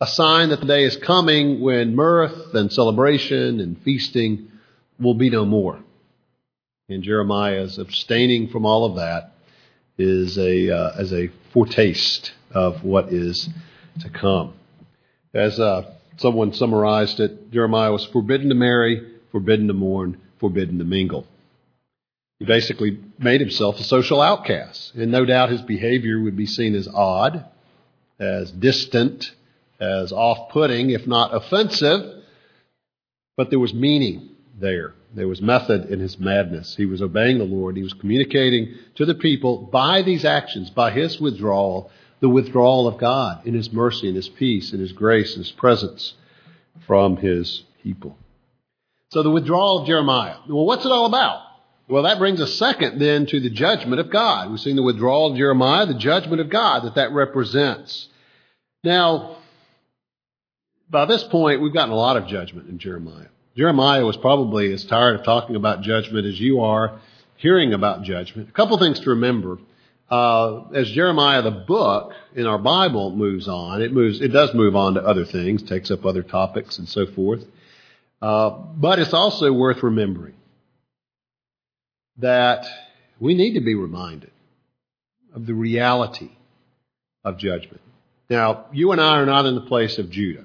A 0.00 0.08
sign 0.08 0.48
that 0.48 0.58
the 0.58 0.66
day 0.66 0.82
is 0.82 0.96
coming 0.96 1.60
when 1.60 1.94
mirth 1.94 2.52
and 2.52 2.72
celebration 2.72 3.60
and 3.60 3.80
feasting 3.82 4.50
will 4.98 5.14
be 5.14 5.30
no 5.30 5.44
more. 5.44 5.84
And 6.90 7.02
Jeremiah's 7.02 7.78
abstaining 7.78 8.48
from 8.48 8.66
all 8.66 8.84
of 8.84 8.96
that 8.96 9.32
is 9.96 10.36
a, 10.36 10.70
uh, 10.70 10.92
as 10.98 11.12
a 11.12 11.30
foretaste 11.52 12.32
of 12.50 12.84
what 12.84 13.12
is 13.12 13.48
to 14.00 14.10
come. 14.10 14.54
As 15.32 15.58
uh, 15.60 15.94
Someone 16.20 16.52
summarized 16.52 17.18
it 17.18 17.50
Jeremiah 17.50 17.92
was 17.92 18.04
forbidden 18.04 18.50
to 18.50 18.54
marry, 18.54 19.02
forbidden 19.32 19.68
to 19.68 19.72
mourn, 19.72 20.20
forbidden 20.38 20.76
to 20.78 20.84
mingle. 20.84 21.26
He 22.38 22.44
basically 22.44 22.98
made 23.18 23.40
himself 23.40 23.80
a 23.80 23.84
social 23.84 24.20
outcast, 24.20 24.94
and 24.94 25.10
no 25.10 25.24
doubt 25.24 25.48
his 25.48 25.62
behavior 25.62 26.20
would 26.20 26.36
be 26.36 26.44
seen 26.44 26.74
as 26.74 26.86
odd, 26.86 27.46
as 28.18 28.50
distant, 28.50 29.32
as 29.80 30.12
off 30.12 30.50
putting, 30.50 30.90
if 30.90 31.06
not 31.06 31.34
offensive. 31.34 32.22
But 33.38 33.48
there 33.48 33.58
was 33.58 33.72
meaning 33.72 34.28
there. 34.58 34.92
There 35.14 35.28
was 35.28 35.42
method 35.42 35.90
in 35.90 35.98
his 35.98 36.18
madness. 36.18 36.76
He 36.76 36.86
was 36.86 37.02
obeying 37.02 37.38
the 37.38 37.44
Lord. 37.44 37.76
He 37.76 37.82
was 37.82 37.92
communicating 37.94 38.74
to 38.94 39.04
the 39.04 39.14
people 39.14 39.58
by 39.58 40.02
these 40.02 40.24
actions, 40.24 40.70
by 40.70 40.92
his 40.92 41.20
withdrawal, 41.20 41.90
the 42.20 42.28
withdrawal 42.28 42.86
of 42.86 42.98
God 42.98 43.46
in 43.46 43.54
His 43.54 43.72
mercy 43.72 44.06
and 44.06 44.16
His 44.16 44.28
peace 44.28 44.72
and 44.72 44.80
His 44.80 44.92
grace 44.92 45.34
and 45.34 45.44
His 45.44 45.52
presence 45.52 46.14
from 46.86 47.16
His 47.16 47.64
people. 47.82 48.16
So 49.10 49.22
the 49.22 49.30
withdrawal 49.30 49.80
of 49.80 49.86
Jeremiah. 49.86 50.36
Well, 50.48 50.66
what's 50.66 50.84
it 50.84 50.92
all 50.92 51.06
about? 51.06 51.42
Well, 51.88 52.04
that 52.04 52.18
brings 52.18 52.40
us 52.40 52.54
second 52.54 53.00
then 53.00 53.26
to 53.26 53.40
the 53.40 53.50
judgment 53.50 54.00
of 54.00 54.10
God. 54.10 54.50
We've 54.50 54.60
seen 54.60 54.76
the 54.76 54.82
withdrawal 54.82 55.32
of 55.32 55.36
Jeremiah, 55.36 55.86
the 55.86 55.94
judgment 55.94 56.40
of 56.40 56.48
God 56.48 56.84
that 56.84 56.94
that 56.94 57.10
represents. 57.10 58.08
Now, 58.84 59.38
by 60.88 61.06
this 61.06 61.24
point, 61.24 61.60
we've 61.60 61.74
gotten 61.74 61.92
a 61.92 61.96
lot 61.96 62.16
of 62.16 62.28
judgment 62.28 62.68
in 62.68 62.78
Jeremiah. 62.78 63.26
Jeremiah 63.56 64.04
was 64.04 64.16
probably 64.16 64.72
as 64.72 64.84
tired 64.84 65.20
of 65.20 65.24
talking 65.24 65.56
about 65.56 65.82
judgment 65.82 66.26
as 66.26 66.40
you 66.40 66.60
are 66.60 67.00
hearing 67.36 67.72
about 67.72 68.02
judgment. 68.02 68.48
A 68.48 68.52
couple 68.52 68.78
things 68.78 69.00
to 69.00 69.10
remember 69.10 69.58
uh, 70.10 70.64
as 70.74 70.90
Jeremiah 70.90 71.42
the 71.42 71.50
book 71.50 72.12
in 72.34 72.46
our 72.46 72.58
Bible 72.58 73.14
moves 73.14 73.46
on, 73.48 73.80
it 73.80 73.92
moves, 73.92 74.20
it 74.20 74.28
does 74.28 74.52
move 74.54 74.74
on 74.74 74.94
to 74.94 75.00
other 75.00 75.24
things, 75.24 75.62
takes 75.62 75.90
up 75.90 76.04
other 76.04 76.22
topics 76.22 76.78
and 76.78 76.88
so 76.88 77.06
forth. 77.06 77.44
Uh, 78.20 78.50
but 78.50 78.98
it's 78.98 79.14
also 79.14 79.52
worth 79.52 79.82
remembering 79.82 80.34
that 82.18 82.66
we 83.18 83.34
need 83.34 83.54
to 83.54 83.60
be 83.60 83.74
reminded 83.74 84.30
of 85.34 85.46
the 85.46 85.54
reality 85.54 86.30
of 87.24 87.38
judgment. 87.38 87.80
Now, 88.28 88.66
you 88.72 88.92
and 88.92 89.00
I 89.00 89.18
are 89.18 89.26
not 89.26 89.46
in 89.46 89.54
the 89.54 89.60
place 89.62 89.98
of 89.98 90.10
Judah. 90.10 90.44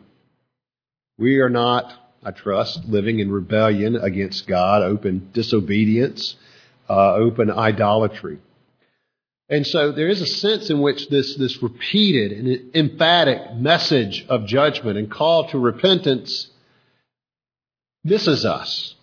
We 1.18 1.40
are 1.40 1.50
not, 1.50 1.92
I 2.26 2.32
trust, 2.32 2.86
living 2.86 3.20
in 3.20 3.32
rebellion 3.32 3.96
against 3.96 4.48
God, 4.48 4.82
open 4.82 5.30
disobedience, 5.32 6.36
uh, 6.90 7.14
open 7.14 7.52
idolatry. 7.52 8.40
And 9.48 9.66
so 9.66 9.92
there 9.92 10.08
is 10.08 10.22
a 10.22 10.26
sense 10.26 10.72
in 10.72 10.82
which 10.82 11.08
this, 11.10 11.36
this 11.36 11.62
repeated 11.62 12.32
and 12.32 12.76
emphatic 12.76 13.54
message 13.54 14.26
of 14.28 14.48
judgment 14.48 14.98
and 14.98 15.10
call 15.10 15.48
to 15.50 15.60
repentance 15.60 16.48
misses 18.04 18.44
us. 18.44 18.96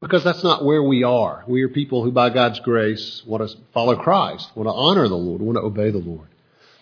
Because 0.00 0.24
that's 0.24 0.44
not 0.44 0.64
where 0.64 0.82
we 0.82 1.04
are. 1.04 1.44
We 1.46 1.62
are 1.62 1.68
people 1.68 2.04
who, 2.04 2.12
by 2.12 2.30
God's 2.30 2.60
grace, 2.60 3.22
want 3.24 3.48
to 3.48 3.56
follow 3.72 3.96
Christ, 3.96 4.50
want 4.56 4.68
to 4.68 4.72
honor 4.72 5.08
the 5.08 5.16
Lord, 5.16 5.42
want 5.42 5.56
to 5.56 5.62
obey 5.62 5.90
the 5.90 5.98
Lord. 5.98 6.28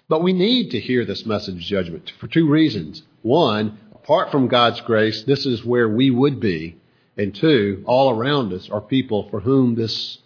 But 0.09 0.23
we 0.23 0.33
need 0.33 0.71
to 0.71 0.81
hear 0.81 1.05
this 1.05 1.27
message 1.27 1.55
of 1.55 1.61
judgment 1.61 2.13
for 2.21 2.29
two 2.29 2.49
reasons. 2.49 3.03
One, 3.23 3.79
apart 4.07 4.31
from 4.31 4.47
God's 4.47 4.81
grace, 4.83 5.25
this 5.25 5.47
is 5.47 5.65
where 5.65 5.89
we 5.89 6.13
would 6.13 6.39
be. 6.39 6.77
And 7.17 7.35
two, 7.35 7.83
all 7.87 8.11
around 8.11 8.53
us 8.53 8.71
are 8.71 8.81
people 8.81 9.29
for 9.31 9.41
whom 9.41 9.75
this 9.75 10.19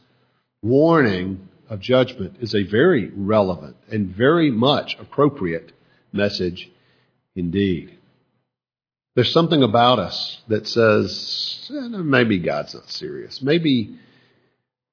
warning 0.60 1.48
of 1.70 1.80
judgment 1.80 2.36
is 2.40 2.54
a 2.54 2.62
very 2.62 3.10
relevant 3.16 3.76
and 3.90 4.14
very 4.14 4.50
much 4.50 4.98
appropriate 5.00 5.72
message 6.12 6.70
indeed. 7.34 7.96
There's 9.14 9.32
something 9.32 9.62
about 9.62 9.98
us 9.98 10.42
that 10.48 10.68
says 10.68 11.70
eh, 11.74 11.88
maybe 12.02 12.38
God's 12.38 12.74
not 12.74 12.90
serious. 12.90 13.40
Maybe 13.40 13.96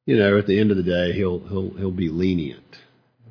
you 0.06 0.15
know 0.15 0.38
at 0.38 0.48
the 0.48 0.60
end 0.60 0.72
of 0.72 0.77
the 0.77 0.84
day 0.84 1.12
he'll 1.12 1.39
he'll 1.39 1.72
he'll 1.72 1.91
be 1.91 2.10
lenient. 2.10 2.77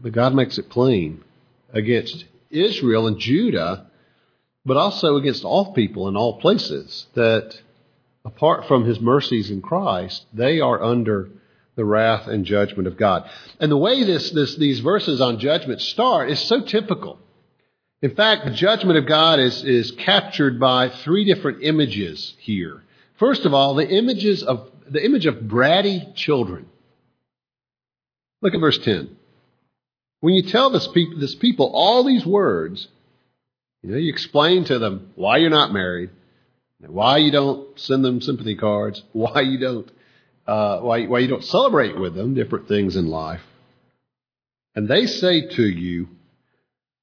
But 0.03 0.13
God 0.13 0.35
makes 0.35 0.59
it 0.59 0.69
plain 0.69 1.25
against 1.73 2.27
Israel 2.51 3.07
and 3.07 3.19
Judah, 3.19 3.87
but 4.67 4.77
also 4.77 5.17
against 5.17 5.45
all 5.45 5.73
people 5.73 6.09
in 6.09 6.17
all 6.17 6.41
places 6.41 7.07
that 7.15 7.57
apart 8.25 8.67
from 8.67 8.85
his 8.85 9.01
mercies 9.01 9.51
in 9.51 9.63
Christ, 9.63 10.27
they 10.35 10.61
are 10.61 10.83
under 10.83 11.31
the 11.77 11.85
wrath 11.85 12.27
and 12.27 12.45
judgment 12.45 12.89
of 12.89 12.97
God. 12.97 13.31
And 13.61 13.71
the 13.71 13.77
way 13.77 14.03
this, 14.03 14.31
this, 14.33 14.57
these 14.57 14.81
verses 14.81 15.21
on 15.21 15.39
judgment 15.39 15.81
start 15.81 16.31
is 16.31 16.41
so 16.41 16.63
typical. 16.63 17.21
In 18.03 18.15
fact, 18.15 18.45
the 18.45 18.51
judgment 18.51 18.99
of 18.99 19.07
God 19.07 19.39
is, 19.39 19.63
is 19.63 19.93
captured 19.93 20.59
by 20.59 20.89
three 20.89 21.25
different 21.25 21.63
images 21.63 22.35
here. 22.39 22.83
First 23.19 23.47
of 23.47 23.55
all, 23.55 23.75
the 23.77 23.89
images 23.89 24.43
of 24.43 24.71
the 24.89 25.05
image 25.05 25.27
of 25.27 25.37
bratty 25.37 26.15
children. 26.15 26.67
Look 28.43 28.55
at 28.55 28.61
verse 28.61 28.79
10. 28.79 29.17
When 30.21 30.35
you 30.35 30.43
tell 30.43 30.71
this 30.71 30.89
this 31.19 31.35
people 31.35 31.71
all 31.73 32.05
these 32.05 32.27
words, 32.27 32.89
you 33.83 33.91
know, 33.91 33.99
you 33.99 34.11
explain 34.11 34.65
to 34.65 34.79
them 34.79 35.13
why 35.15 35.39
you're 35.39 35.51
not 35.51 35.73
married, 35.73 36.11
why 36.81 37.19
you 37.19 37.31
don't 37.31 37.79
send 37.79 38.05
them 38.05 38.21
sympathy 38.21 38.57
cards, 38.57 39.03
why 39.13 39.41
you 39.41 39.59
don't 39.59 39.91
uh, 40.47 40.81
why, 40.81 41.07
why 41.07 41.19
you 41.19 41.29
don't 41.29 41.45
celebrate 41.45 41.99
with 41.99 42.15
them 42.15 42.35
different 42.35 42.69
things 42.69 42.97
in 42.97 43.09
life. 43.09 43.41
And 44.75 44.89
they 44.89 45.07
say 45.07 45.49
to 45.49 45.63
you, 45.63 46.09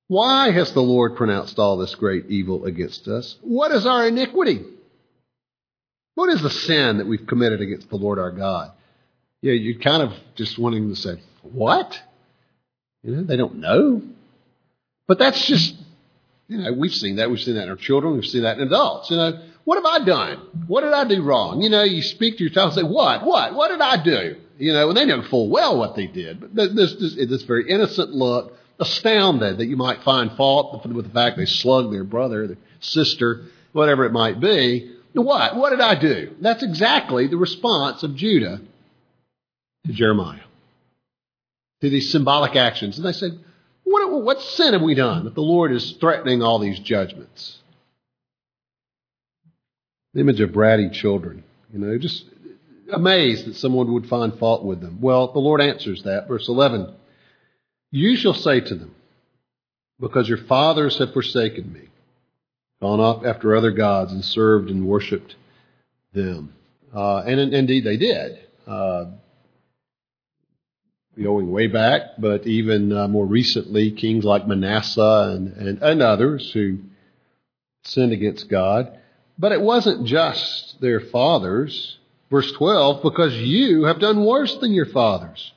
Why 0.08 0.52
has 0.52 0.72
the 0.72 0.82
Lord 0.82 1.18
pronounced 1.18 1.60
all 1.60 1.78
this 1.78 1.96
great 1.96 2.28
evil 2.28 2.66
against 2.66 3.08
us? 3.08 3.36
What 3.42 3.72
is 3.72 3.86
our 3.86 4.08
iniquity? 4.08 4.64
What 6.16 6.30
is 6.30 6.42
the 6.42 6.52
sin 6.52 7.00
that 7.00 7.08
we've 7.08 7.26
committed 7.26 7.60
against 7.62 7.90
the 7.90 7.96
Lord 7.96 8.20
our 8.20 8.32
God? 8.32 8.72
Yeah, 9.42 9.54
you're 9.54 9.82
kind 9.82 10.04
of 10.04 10.14
just 10.36 10.58
wanting 10.58 10.90
to 10.90 10.96
say, 10.96 11.16
What? 11.42 12.00
You 13.02 13.16
know, 13.16 13.24
they 13.24 13.36
don't 13.36 13.58
know. 13.58 14.04
But 15.08 15.20
that's 15.20 15.46
just, 15.46 15.76
you 16.48 16.58
know, 16.58 16.74
we've 16.74 16.94
seen 16.94 17.18
that. 17.18 17.30
We've 17.30 17.40
seen 17.40 17.56
that 17.56 17.64
in 17.64 17.70
our 17.70 17.76
children. 17.76 18.16
We've 18.16 18.26
seen 18.26 18.44
that 18.44 18.60
in 18.60 18.68
adults. 18.68 19.10
You 19.10 19.18
know, 19.18 19.42
what 19.64 19.76
have 19.76 19.86
I 19.86 20.06
done? 20.06 20.38
What 20.68 20.82
did 20.82 20.94
I 20.94 21.06
do 21.06 21.24
wrong? 21.24 21.62
You 21.62 21.70
know, 21.70 21.84
you 21.84 22.02
speak 22.02 22.38
to 22.38 22.44
your 22.44 22.52
child 22.52 22.74
and 22.74 22.82
say, 22.82 22.84
What? 22.84 23.26
What? 23.26 23.56
What 23.56 23.70
did 23.70 23.82
I 23.82 24.04
do? 24.04 24.36
You 24.58 24.74
know, 24.74 24.90
and 24.90 24.98
they 24.98 25.06
know 25.06 25.24
full 25.24 25.50
well 25.50 25.78
what 25.78 25.96
they 25.96 26.08
did. 26.08 26.40
But 26.40 26.56
this, 26.56 26.96
this, 26.96 27.16
this 27.16 27.44
very 27.44 27.70
innocent 27.70 28.12
look, 28.12 28.54
astounded 28.80 29.58
that 29.58 29.66
you 29.66 29.78
might 29.78 30.04
find 30.04 30.32
fault 30.34 30.86
with 30.86 31.06
the 31.06 31.12
fact 31.12 31.38
they 31.38 31.46
slugged 31.46 31.94
their 31.94 32.04
brother, 32.04 32.48
their 32.48 32.58
sister, 32.80 33.46
whatever 33.72 34.06
it 34.06 34.12
might 34.12 34.40
be. 34.40 34.92
What? 35.14 35.56
What 35.56 35.70
did 35.72 35.80
I 35.80 36.00
do? 36.00 36.36
That's 36.42 36.64
exactly 36.64 37.28
the 37.28 37.38
response 37.38 38.04
of 38.04 38.16
Judah 38.16 38.62
to 39.86 39.94
Jeremiah, 39.94 40.42
to 41.82 41.90
these 41.90 42.12
symbolic 42.12 42.56
actions. 42.56 42.98
And 42.98 43.06
they 43.06 43.12
said, 43.14 43.40
what, 43.84 44.24
what 44.24 44.42
sin 44.42 44.74
have 44.74 44.82
we 44.82 44.96
done 44.96 45.26
that 45.26 45.36
the 45.36 45.42
Lord 45.42 45.72
is 45.72 45.94
threatening 45.94 46.42
all 46.42 46.60
these 46.60 46.80
judgments? 46.80 47.58
The 50.14 50.22
image 50.22 50.40
of 50.42 50.52
bratty 50.52 50.92
children, 50.92 51.44
you 51.72 51.80
know, 51.80 51.98
just 51.98 52.26
amazed 52.92 53.46
that 53.46 53.56
someone 53.56 53.92
would 53.94 54.08
find 54.08 54.38
fault 54.38 54.64
with 54.64 54.80
them. 54.80 55.00
Well, 55.02 55.32
the 55.32 55.40
Lord 55.40 55.62
answers 55.62 56.04
that. 56.04 56.28
Verse 56.28 56.48
11 56.48 56.94
You 57.92 58.16
shall 58.16 58.34
say 58.34 58.60
to 58.62 58.76
them, 58.76 58.96
Because 60.00 60.30
your 60.30 60.38
fathers 60.38 60.98
have 61.00 61.14
forsaken 61.14 61.74
me, 61.74 61.90
gone 62.82 63.00
up 63.00 63.26
after 63.26 63.56
other 63.56 63.72
gods, 63.72 64.12
and 64.12 64.24
served 64.24 64.70
and 64.70 64.88
worshipped 64.88 65.36
them. 66.14 66.54
Uh, 66.94 67.20
and 67.20 67.40
in, 67.40 67.54
indeed 67.54 67.84
they 67.84 67.98
did. 67.98 68.40
Uh, 68.68 69.06
going 71.22 71.52
way 71.52 71.68
back, 71.68 72.02
but 72.18 72.48
even 72.48 72.92
uh, 72.92 73.08
more 73.08 73.26
recently, 73.26 73.92
kings 73.92 74.26
like 74.26 74.48
Manasseh 74.48 75.34
and, 75.36 75.54
and, 75.58 75.82
and 75.82 76.02
others 76.02 76.52
who 76.52 76.80
sinned 77.84 78.14
against 78.14 78.50
God. 78.50 78.98
But 79.38 79.52
it 79.52 79.62
wasn't 79.62 80.08
just 80.08 80.80
their 80.82 81.00
fathers. 81.00 81.98
Verse 82.32 82.52
12, 82.54 83.04
because 83.04 83.36
you 83.36 83.84
have 83.84 84.00
done 84.00 84.26
worse 84.26 84.58
than 84.58 84.74
your 84.74 84.88
fathers. 84.88 85.52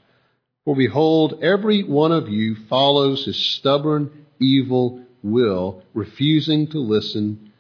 For 0.65 0.77
behold, 0.77 1.39
every 1.43 1.85
one 1.85 2.13
of 2.13 2.29
you 2.29 2.57
follows 2.69 3.25
his 3.25 3.37
stubborn, 3.37 4.27
evil 4.39 5.01
will, 5.23 5.83
refusing 5.95 6.67
to 6.69 6.79
listen 6.79 7.53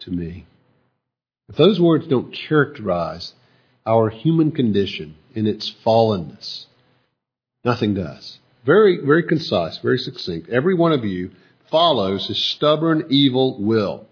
to 0.00 0.10
me. 0.10 0.46
If 1.48 1.56
those 1.56 1.80
words 1.80 2.06
don't 2.06 2.32
characterize 2.32 3.32
our 3.86 4.10
human 4.10 4.52
condition 4.52 5.16
in 5.34 5.46
its 5.46 5.72
fallenness, 5.84 6.66
Nothing 7.64 7.94
does. 7.94 8.38
Very, 8.64 8.98
very 9.04 9.22
concise, 9.22 9.78
very 9.78 9.98
succinct. 9.98 10.48
Every 10.48 10.74
one 10.74 10.92
of 10.92 11.04
you 11.04 11.30
follows 11.70 12.26
his 12.26 12.38
stubborn, 12.38 13.06
evil 13.10 13.60
will, 13.60 14.06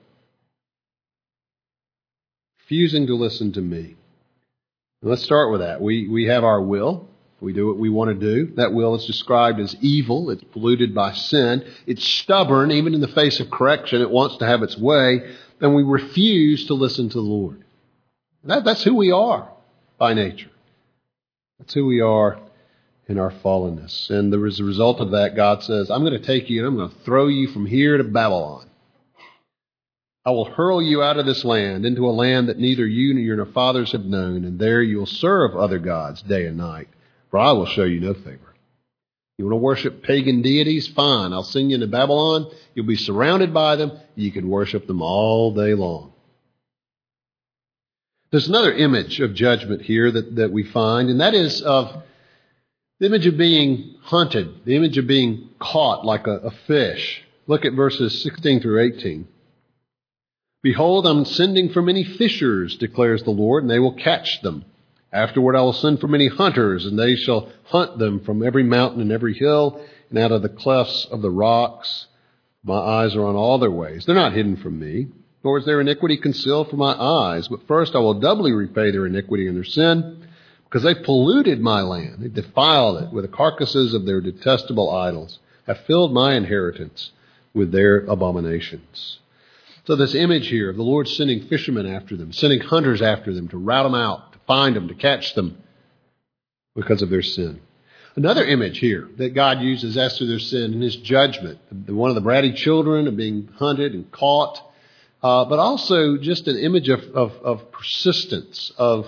refusing 2.60 3.06
to 3.06 3.14
listen 3.14 3.52
to 3.52 3.60
me. 3.60 3.96
let's 5.02 5.22
start 5.22 5.50
with 5.50 5.60
that. 5.60 5.80
We, 5.80 6.08
we 6.08 6.26
have 6.26 6.44
our 6.44 6.60
will. 6.60 7.08
We 7.40 7.52
do 7.52 7.68
what 7.68 7.78
we 7.78 7.88
want 7.88 8.08
to 8.08 8.14
do. 8.14 8.54
That 8.56 8.72
will 8.72 8.96
is 8.96 9.06
described 9.06 9.60
as 9.60 9.76
evil. 9.80 10.30
It's 10.30 10.42
polluted 10.44 10.94
by 10.94 11.12
sin. 11.12 11.64
It's 11.86 12.04
stubborn, 12.04 12.72
even 12.72 12.94
in 12.94 13.00
the 13.00 13.08
face 13.08 13.38
of 13.38 13.50
correction. 13.50 14.02
It 14.02 14.10
wants 14.10 14.38
to 14.38 14.46
have 14.46 14.62
its 14.62 14.76
way. 14.76 15.34
And 15.60 15.74
we 15.74 15.84
refuse 15.84 16.66
to 16.66 16.74
listen 16.74 17.08
to 17.08 17.14
the 17.14 17.20
Lord. 17.20 17.62
That, 18.44 18.64
that's 18.64 18.82
who 18.82 18.94
we 18.94 19.12
are 19.12 19.48
by 19.98 20.14
nature. 20.14 20.50
That's 21.58 21.74
who 21.74 21.86
we 21.86 22.00
are 22.00 22.40
in 23.08 23.18
our 23.18 23.30
fallenness. 23.30 24.10
And 24.10 24.32
as 24.46 24.60
a 24.60 24.64
result 24.64 25.00
of 25.00 25.12
that, 25.12 25.34
God 25.34 25.62
says, 25.62 25.90
I'm 25.90 26.04
going 26.04 26.20
to 26.20 26.26
take 26.26 26.50
you 26.50 26.58
and 26.58 26.68
I'm 26.68 26.76
going 26.76 26.90
to 26.90 27.04
throw 27.04 27.26
you 27.26 27.48
from 27.48 27.66
here 27.66 27.96
to 27.96 28.04
Babylon. 28.04 28.66
I 30.26 30.30
will 30.30 30.44
hurl 30.44 30.82
you 30.82 31.02
out 31.02 31.18
of 31.18 31.24
this 31.24 31.42
land 31.42 31.86
into 31.86 32.06
a 32.06 32.12
land 32.12 32.50
that 32.50 32.58
neither 32.58 32.86
you 32.86 33.14
nor 33.14 33.22
your 33.22 33.46
fathers 33.46 33.92
have 33.92 34.04
known, 34.04 34.44
and 34.44 34.58
there 34.58 34.82
you 34.82 34.98
will 34.98 35.06
serve 35.06 35.56
other 35.56 35.78
gods 35.78 36.20
day 36.20 36.44
and 36.44 36.58
night, 36.58 36.88
for 37.30 37.38
I 37.38 37.52
will 37.52 37.64
show 37.64 37.84
you 37.84 37.98
no 37.98 38.12
favor. 38.12 38.54
You 39.38 39.46
want 39.46 39.52
to 39.52 39.56
worship 39.56 40.02
pagan 40.02 40.42
deities? 40.42 40.86
Fine. 40.88 41.32
I'll 41.32 41.44
send 41.44 41.70
you 41.70 41.76
into 41.76 41.86
Babylon. 41.86 42.50
You'll 42.74 42.84
be 42.84 42.96
surrounded 42.96 43.54
by 43.54 43.76
them. 43.76 43.92
You 44.16 44.30
can 44.30 44.50
worship 44.50 44.86
them 44.86 45.00
all 45.00 45.54
day 45.54 45.72
long. 45.72 46.12
There's 48.30 48.48
another 48.48 48.74
image 48.74 49.20
of 49.20 49.33
judgment 49.33 49.80
here 49.80 50.11
that, 50.11 50.37
that 50.37 50.52
we 50.52 50.64
find, 50.64 51.09
and 51.09 51.22
that 51.22 51.33
is 51.33 51.62
of 51.62 52.02
the 52.98 53.06
image 53.06 53.26
of 53.26 53.37
being 53.37 53.94
hunted, 54.02 54.64
the 54.64 54.76
image 54.76 54.98
of 54.98 55.06
being 55.06 55.50
caught 55.61 56.04
like 56.04 56.26
a, 56.26 56.38
a 56.38 56.50
fish. 56.66 57.22
Look 57.46 57.64
at 57.64 57.74
verses 57.74 58.22
16 58.22 58.61
through 58.61 58.80
18. 58.80 59.28
Behold, 60.62 61.06
I'm 61.06 61.24
sending 61.24 61.68
for 61.70 61.80
many 61.80 62.02
fishers, 62.02 62.76
declares 62.76 63.22
the 63.22 63.30
Lord, 63.30 63.62
and 63.62 63.70
they 63.70 63.78
will 63.78 63.94
catch 63.94 64.42
them. 64.42 64.64
Afterward, 65.12 65.54
I 65.54 65.61
will 65.62 65.72
send 65.72 66.00
for 66.00 66.08
many 66.08 66.26
hunters, 66.26 66.84
and 66.84 66.98
they 66.98 67.14
shall 67.14 67.50
hunt 67.64 67.98
them 67.98 68.20
from 68.20 68.42
every 68.42 68.64
mountain 68.64 69.00
and 69.00 69.12
every 69.12 69.34
hill, 69.34 69.80
and 70.11 70.18
out 70.18 70.32
of 70.32 70.42
the 70.42 70.48
clefts 70.48 71.06
of 71.06 71.22
the 71.22 71.30
rocks. 71.30 72.08
My 72.64 72.76
eyes 72.76 73.14
are 73.14 73.24
on 73.24 73.37
all 73.37 73.58
their 73.58 73.70
ways. 73.70 74.04
They're 74.04 74.14
not 74.14 74.32
hidden 74.32 74.56
from 74.56 74.78
me, 74.78 75.06
nor 75.44 75.58
is 75.58 75.64
their 75.64 75.80
iniquity 75.80 76.16
concealed 76.16 76.68
from 76.68 76.80
my 76.80 76.92
eyes. 76.92 77.46
But 77.46 77.66
first, 77.68 77.94
I 77.94 78.00
will 78.00 78.14
doubly 78.14 78.52
repay 78.52 78.90
their 78.90 79.06
iniquity 79.06 79.46
and 79.46 79.56
their 79.56 79.64
sin 79.64 80.27
because 80.68 80.83
they 80.83 80.94
polluted 80.94 81.61
my 81.61 81.81
land. 81.81 82.16
They 82.18 82.28
defiled 82.28 83.02
it 83.02 83.12
with 83.12 83.24
the 83.24 83.35
carcasses 83.35 83.94
of 83.94 84.04
their 84.04 84.20
detestable 84.20 84.90
idols, 84.90 85.38
have 85.66 85.81
filled 85.87 86.12
my 86.12 86.35
inheritance 86.35 87.11
with 87.54 87.72
their 87.72 88.00
abominations. 88.00 89.18
So 89.87 89.96
this 89.96 90.14
image 90.14 90.48
here 90.48 90.68
of 90.68 90.76
the 90.76 90.83
Lord 90.83 91.09
sending 91.09 91.46
fishermen 91.46 91.87
after 91.87 92.16
them, 92.16 92.33
sending 92.33 92.61
hunters 92.61 93.00
after 93.00 93.33
them 93.33 93.48
to 93.48 93.57
rout 93.57 93.85
them 93.85 93.94
out, 93.94 94.33
to 94.35 94.38
find 94.46 94.76
them, 94.76 94.88
to 94.88 94.94
catch 94.94 95.35
them 95.35 95.57
because 96.76 97.00
of 97.00 97.09
their 97.09 97.22
sin. 97.22 97.61
Another 98.14 98.44
image 98.44 98.78
here 98.78 99.09
that 99.16 99.35
God 99.35 99.61
uses 99.62 99.96
as 99.96 100.18
to 100.18 100.26
their 100.26 100.40
sin 100.40 100.74
in 100.74 100.81
his 100.83 100.96
judgment. 100.96 101.59
One 101.87 102.11
of 102.11 102.22
the 102.22 102.28
bratty 102.28 102.54
children 102.54 103.07
of 103.07 103.16
being 103.16 103.48
hunted 103.57 103.94
and 103.94 104.11
caught, 104.11 104.61
uh, 105.22 105.46
but 105.46 105.59
also 105.59 106.18
just 106.18 106.48
an 106.48 106.59
image 106.59 106.90
of, 106.90 107.00
of, 107.14 107.33
of 107.42 107.72
persistence, 107.72 108.72
of 108.76 109.07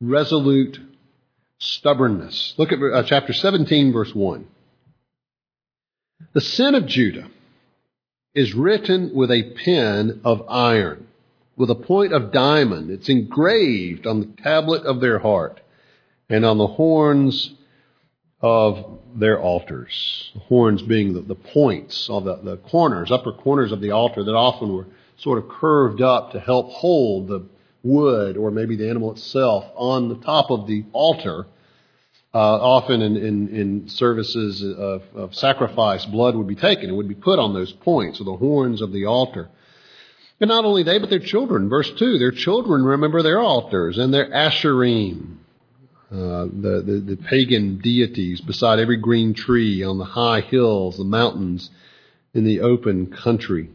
resolute 0.00 0.78
stubbornness. 1.58 2.54
Look 2.56 2.72
at 2.72 2.78
uh, 2.82 3.02
chapter 3.04 3.32
17, 3.32 3.92
verse 3.92 4.14
1. 4.14 4.46
The 6.32 6.40
sin 6.40 6.74
of 6.74 6.86
Judah 6.86 7.28
is 8.34 8.54
written 8.54 9.14
with 9.14 9.30
a 9.30 9.54
pen 9.64 10.20
of 10.24 10.48
iron, 10.48 11.06
with 11.56 11.70
a 11.70 11.74
point 11.74 12.12
of 12.12 12.32
diamond. 12.32 12.90
It's 12.90 13.08
engraved 13.08 14.06
on 14.06 14.20
the 14.20 14.42
tablet 14.42 14.84
of 14.84 15.00
their 15.00 15.18
heart 15.18 15.60
and 16.28 16.44
on 16.44 16.58
the 16.58 16.66
horns 16.66 17.52
of 18.40 19.00
their 19.14 19.40
altars. 19.40 20.30
The 20.34 20.40
horns 20.40 20.82
being 20.82 21.12
the, 21.12 21.20
the 21.20 21.34
points, 21.34 22.08
of 22.08 22.24
the, 22.24 22.36
the 22.36 22.56
corners, 22.56 23.10
upper 23.10 23.32
corners 23.32 23.72
of 23.72 23.80
the 23.80 23.90
altar 23.90 24.22
that 24.24 24.34
often 24.34 24.72
were 24.72 24.86
sort 25.18 25.38
of 25.38 25.50
curved 25.50 26.00
up 26.00 26.32
to 26.32 26.40
help 26.40 26.70
hold 26.70 27.28
the 27.28 27.44
wood 27.82 28.36
or 28.36 28.50
maybe 28.50 28.76
the 28.76 28.88
animal 28.88 29.12
itself 29.12 29.64
on 29.74 30.08
the 30.08 30.16
top 30.16 30.50
of 30.50 30.66
the 30.66 30.84
altar. 30.92 31.46
Uh, 32.32 32.38
often 32.38 33.02
in, 33.02 33.16
in, 33.16 33.48
in 33.48 33.88
services 33.88 34.62
of, 34.62 35.02
of, 35.16 35.34
sacrifice, 35.34 36.06
blood 36.06 36.36
would 36.36 36.46
be 36.46 36.54
taken 36.54 36.84
and 36.84 36.96
would 36.96 37.08
be 37.08 37.14
put 37.14 37.40
on 37.40 37.54
those 37.54 37.72
points 37.72 38.20
or 38.20 38.24
the 38.24 38.36
horns 38.36 38.80
of 38.80 38.92
the 38.92 39.04
altar. 39.04 39.48
And 40.40 40.48
not 40.48 40.64
only 40.64 40.84
they, 40.84 40.98
but 40.98 41.10
their 41.10 41.18
children. 41.18 41.68
Verse 41.68 41.90
2 41.98 42.18
their 42.18 42.30
children 42.30 42.84
remember 42.84 43.22
their 43.22 43.40
altars 43.40 43.98
and 43.98 44.14
their 44.14 44.30
asherim, 44.30 45.38
uh, 46.12 46.44
the, 46.44 46.82
the, 46.86 47.16
the 47.16 47.16
pagan 47.16 47.78
deities 47.78 48.40
beside 48.40 48.78
every 48.78 48.96
green 48.96 49.34
tree 49.34 49.82
on 49.82 49.98
the 49.98 50.04
high 50.04 50.40
hills, 50.40 50.98
the 50.98 51.04
mountains, 51.04 51.70
in 52.32 52.44
the 52.44 52.60
open 52.60 53.06
country. 53.06 53.70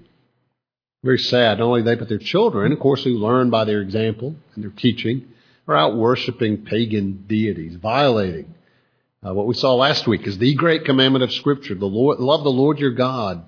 Very 1.05 1.19
sad. 1.19 1.59
Not 1.59 1.65
only 1.65 1.83
they, 1.83 1.95
but 1.95 2.09
their 2.09 2.17
children, 2.17 2.73
of 2.73 2.79
course, 2.79 3.03
who 3.03 3.11
learn 3.11 3.51
by 3.51 3.63
their 3.63 3.81
example 3.81 4.35
and 4.55 4.63
their 4.63 4.71
teaching, 4.71 5.27
are 5.67 5.77
out 5.77 5.95
worshiping 5.95 6.65
pagan 6.65 7.25
deities, 7.27 7.75
violating 7.75 8.55
uh, 9.25 9.33
what 9.33 9.47
we 9.47 9.53
saw 9.55 9.73
last 9.73 10.07
week 10.07 10.27
is 10.27 10.37
the 10.37 10.53
great 10.55 10.85
commandment 10.85 11.23
of 11.23 11.31
Scripture: 11.31 11.73
the 11.73 11.85
Lord, 11.85 12.19
love 12.19 12.43
the 12.43 12.51
Lord 12.51 12.79
your 12.79 12.91
God 12.91 13.43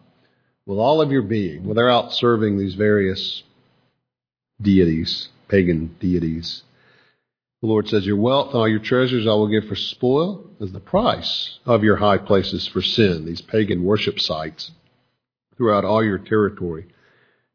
with 0.65 0.79
all 0.79 1.01
of 1.01 1.11
your 1.11 1.21
being. 1.21 1.65
Well, 1.65 1.75
they're 1.75 1.91
out 1.91 2.13
serving 2.13 2.57
these 2.57 2.75
various 2.75 3.43
deities, 4.61 5.29
pagan 5.47 5.95
deities. 5.99 6.63
The 7.61 7.67
Lord 7.67 7.87
says, 7.87 8.05
Your 8.05 8.17
wealth 8.17 8.49
and 8.49 8.57
all 8.57 8.67
your 8.67 8.79
treasures 8.79 9.25
I 9.25 9.31
will 9.31 9.47
give 9.47 9.65
for 9.65 9.75
spoil 9.75 10.45
as 10.61 10.71
the 10.71 10.79
price 10.79 11.59
of 11.65 11.83
your 11.83 11.95
high 11.95 12.19
places 12.19 12.67
for 12.67 12.83
sin, 12.83 13.25
these 13.25 13.41
pagan 13.41 13.83
worship 13.83 14.19
sites 14.19 14.71
throughout 15.57 15.85
all 15.85 16.03
your 16.03 16.19
territory. 16.19 16.85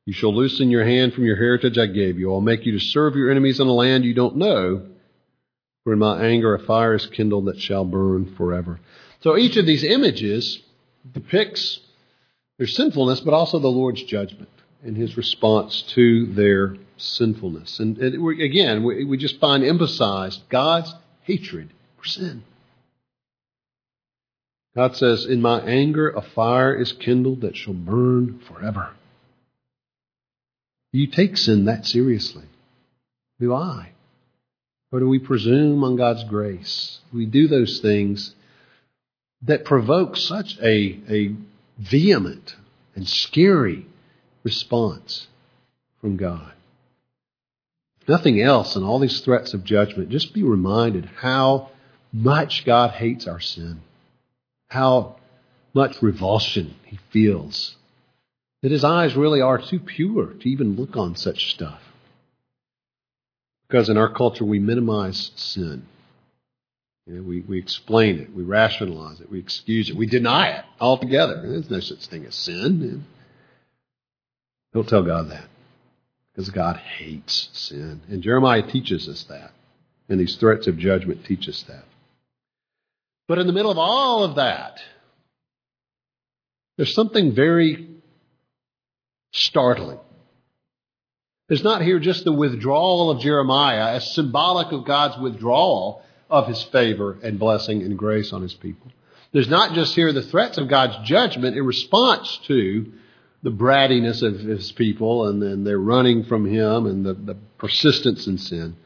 You 0.05 0.13
shall 0.13 0.35
loosen 0.35 0.71
your 0.71 0.85
hand 0.85 1.15
from 1.15 1.25
your 1.25 1.37
heritage 1.37 1.79
I 1.79 1.87
gave 1.87 2.19
you. 2.19 2.33
I'll 2.33 2.41
make 2.41 2.67
you 2.67 2.73
to 2.73 2.85
serve 2.85 3.15
your 3.15 3.31
enemies 3.31 3.61
in 3.61 3.69
a 3.69 3.73
land 3.73 4.05
you 4.05 4.15
don't 4.15 4.37
know. 4.37 4.87
For 5.85 5.93
in 5.93 5.99
my 5.99 6.25
anger 6.25 6.55
a 6.55 6.59
fire 6.59 6.95
is 6.95 7.07
kindled 7.07 7.47
that 7.47 7.61
shall 7.61 7.85
burn 7.85 8.35
forever. 8.37 8.81
So 9.21 9.37
each 9.37 9.57
of 9.57 9.67
these 9.67 9.85
images 9.85 10.61
depicts 11.13 11.81
their 12.59 12.67
sinfulness, 12.67 13.21
but 13.21 13.35
also 13.35 13.59
the 13.59 13.69
Lord's 13.69 14.03
judgment 14.03 14.49
and 14.85 14.97
his 14.97 15.17
response 15.17 15.83
to 15.95 16.27
their 16.27 16.77
sinfulness. 16.97 17.79
And, 17.79 17.99
again, 17.99 18.83
we 18.83 19.17
just 19.17 19.39
find 19.39 19.65
emphasized 19.65 20.43
God's 20.49 20.93
hatred 21.23 21.71
for 21.99 22.05
sin. 22.05 22.43
God 24.75 24.97
says, 24.97 25.27
In 25.27 25.41
my 25.41 25.61
anger 25.61 26.11
a 26.11 26.23
fire 26.23 26.75
is 26.75 26.93
kindled 26.93 27.43
that 27.43 27.57
shall 27.57 27.75
burn 27.75 28.41
forever. 28.41 28.91
You 30.93 31.07
take 31.07 31.37
sin 31.37 31.65
that 31.65 31.87
seriously? 31.87 32.45
Do 33.41 33.55
I? 33.55 33.93
Or 34.93 35.01
do 35.01 35.09
we 35.09 35.19
presume 35.19 35.83
on 35.85 35.97
God's 35.97 36.25
grace? 36.25 36.99
We 37.13 37.25
do 37.25 37.49
those 37.49 37.81
things 37.81 38.35
that 39.43 39.65
provoke 39.65 40.17
such 40.17 40.59
a, 40.59 41.01
a 41.09 41.35
vehement 41.79 42.55
and 42.95 43.09
scary 43.09 43.87
response 44.45 45.27
from 46.01 46.17
God. 46.17 46.53
Nothing 48.07 48.41
else 48.41 48.77
in 48.77 48.83
all 48.83 48.99
these 48.99 49.21
threats 49.21 49.55
of 49.55 49.65
judgment, 49.65 50.11
just 50.11 50.35
be 50.35 50.43
reminded 50.43 51.07
how 51.07 51.71
much 52.13 52.65
God 52.67 52.91
hates 52.91 53.27
our 53.27 53.41
sin, 53.41 53.81
how 54.69 55.17
much 55.73 56.03
revulsion 56.03 56.75
he 56.85 56.99
feels, 57.11 57.77
that 58.63 58.71
his 58.71 58.85
eyes 58.85 59.17
really 59.17 59.41
are 59.41 59.59
too 59.59 59.81
pure 59.81 60.27
to 60.27 60.49
even 60.49 60.77
look 60.77 60.97
on 60.97 61.17
such 61.17 61.51
stuff. 61.53 61.81
Because 63.69 63.89
in 63.89 63.97
our 63.97 64.13
culture, 64.13 64.45
we 64.45 64.59
minimize 64.59 65.33
sin. 65.35 65.87
You 67.07 67.15
know, 67.15 67.23
we, 67.23 67.41
we 67.41 67.59
explain 67.59 68.21
it, 68.21 68.33
we 68.33 68.45
rationalize 68.45 69.21
it, 69.21 69.31
we 69.31 69.41
excuse 69.41 69.91
it, 69.91 69.97
we 69.97 70.07
deny 70.07 70.51
it 70.51 70.65
altogether. 70.81 71.43
There's 71.43 71.71
no 71.71 71.81
such 71.81 72.07
thing 72.07 72.25
as 72.27 72.35
sin. 72.35 73.05
Don't 74.73 74.89
tell 74.89 75.03
God 75.03 75.31
that. 75.31 75.49
Because 76.33 76.51
God 76.51 76.77
hates 76.77 77.49
sin. 77.53 78.03
And 78.09 78.23
Jeremiah 78.23 78.63
teaches 78.63 79.09
us 79.09 79.25
that. 79.25 79.51
And 80.09 80.21
these 80.21 80.37
threats 80.37 80.67
of 80.67 80.79
judgment 80.79 81.25
teach 81.25 81.49
us 81.49 81.63
that. 81.65 81.85
But 83.27 83.39
in 83.39 83.47
the 83.47 83.53
middle 83.53 83.71
of 83.71 83.79
all 83.79 84.25
of 84.25 84.37
that, 84.37 84.79
there's 86.77 86.95
something 86.95 87.35
very 87.35 87.89
startling. 89.33 89.99
There's 91.49 91.65
not 91.65 91.83
here 91.83 91.99
just 91.99 92.25
the 92.25 92.33
withdrawal 92.33 93.11
of 93.11 93.21
Jeremiah 93.21 93.95
as 93.95 94.15
symbolic 94.15 94.73
of 94.73 94.87
God's 94.87 95.19
withdrawal 95.19 96.03
of 96.31 96.47
his 96.47 96.63
favor 96.63 97.19
and 97.23 97.39
blessing 97.39 97.83
and 97.83 97.99
grace 97.99 98.33
on 98.33 98.43
his 98.43 98.55
people. 98.55 98.91
There's 99.33 99.49
not 99.49 99.75
just 99.75 99.95
here 99.95 100.13
the 100.13 100.23
threats 100.23 100.59
of 100.59 100.69
God's 100.69 100.97
judgment 101.09 101.57
in 101.57 101.65
response 101.65 102.39
to 102.47 102.93
the 103.43 103.51
brattiness 103.51 104.23
of 104.23 104.39
his 104.39 104.71
people 104.73 105.27
and 105.29 105.43
then 105.43 105.65
their 105.65 105.79
running 105.79 106.25
from 106.25 106.47
him 106.47 106.87
and 106.87 107.05
the, 107.05 107.15
the 107.15 107.37
persistence 107.59 108.27
in 108.27 108.39
sin. 108.39 108.77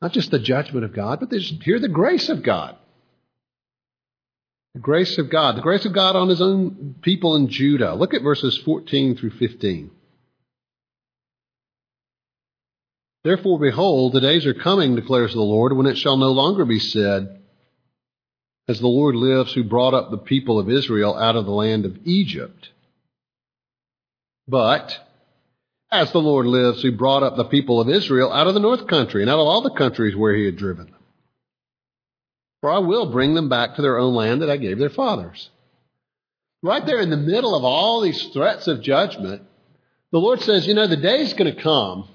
Not 0.00 0.12
just 0.12 0.30
the 0.30 0.38
judgment 0.38 0.84
of 0.84 0.94
God, 0.94 1.20
but 1.20 1.30
there's 1.30 1.52
here 1.62 1.78
the 1.78 1.88
grace 1.88 2.28
of 2.28 2.42
God. 2.42 2.76
The 4.74 4.80
grace 4.80 5.18
of 5.18 5.28
God. 5.28 5.56
The 5.56 5.62
grace 5.62 5.84
of 5.84 5.92
God 5.92 6.16
on 6.16 6.28
his 6.28 6.40
own 6.40 6.96
people 7.02 7.36
in 7.36 7.48
Judah. 7.48 7.94
Look 7.94 8.14
at 8.14 8.22
verses 8.22 8.56
14 8.58 9.16
through 9.16 9.32
15. 9.32 9.90
Therefore, 13.24 13.58
behold, 13.58 14.12
the 14.12 14.20
days 14.20 14.46
are 14.46 14.54
coming, 14.54 14.96
declares 14.96 15.32
the 15.32 15.40
Lord, 15.40 15.76
when 15.76 15.86
it 15.86 15.98
shall 15.98 16.16
no 16.16 16.32
longer 16.32 16.64
be 16.64 16.80
said, 16.80 17.40
As 18.66 18.80
the 18.80 18.88
Lord 18.88 19.14
lives, 19.14 19.52
who 19.52 19.62
brought 19.62 19.94
up 19.94 20.10
the 20.10 20.18
people 20.18 20.58
of 20.58 20.70
Israel 20.70 21.16
out 21.16 21.36
of 21.36 21.44
the 21.44 21.52
land 21.52 21.84
of 21.84 21.98
Egypt. 22.04 22.70
But, 24.48 24.98
as 25.92 26.10
the 26.10 26.18
Lord 26.18 26.46
lives, 26.46 26.82
who 26.82 26.90
brought 26.90 27.22
up 27.22 27.36
the 27.36 27.44
people 27.44 27.80
of 27.80 27.88
Israel 27.88 28.32
out 28.32 28.48
of 28.48 28.54
the 28.54 28.60
north 28.60 28.88
country 28.88 29.22
and 29.22 29.30
out 29.30 29.38
of 29.38 29.46
all 29.46 29.60
the 29.60 29.70
countries 29.70 30.16
where 30.16 30.34
he 30.34 30.46
had 30.46 30.56
driven 30.56 30.86
them. 30.86 31.01
For 32.62 32.70
I 32.70 32.78
will 32.78 33.10
bring 33.10 33.34
them 33.34 33.50
back 33.50 33.74
to 33.74 33.82
their 33.82 33.98
own 33.98 34.14
land 34.14 34.40
that 34.40 34.48
I 34.48 34.56
gave 34.56 34.78
their 34.78 34.88
fathers. 34.88 35.50
Right 36.62 36.86
there 36.86 37.00
in 37.00 37.10
the 37.10 37.16
middle 37.16 37.56
of 37.56 37.64
all 37.64 38.00
these 38.00 38.28
threats 38.28 38.68
of 38.68 38.80
judgment, 38.80 39.42
the 40.12 40.20
Lord 40.20 40.40
says, 40.40 40.66
you 40.66 40.74
know, 40.74 40.86
the 40.86 40.96
day's 40.96 41.34
going 41.34 41.52
to 41.52 41.60
come 41.60 42.08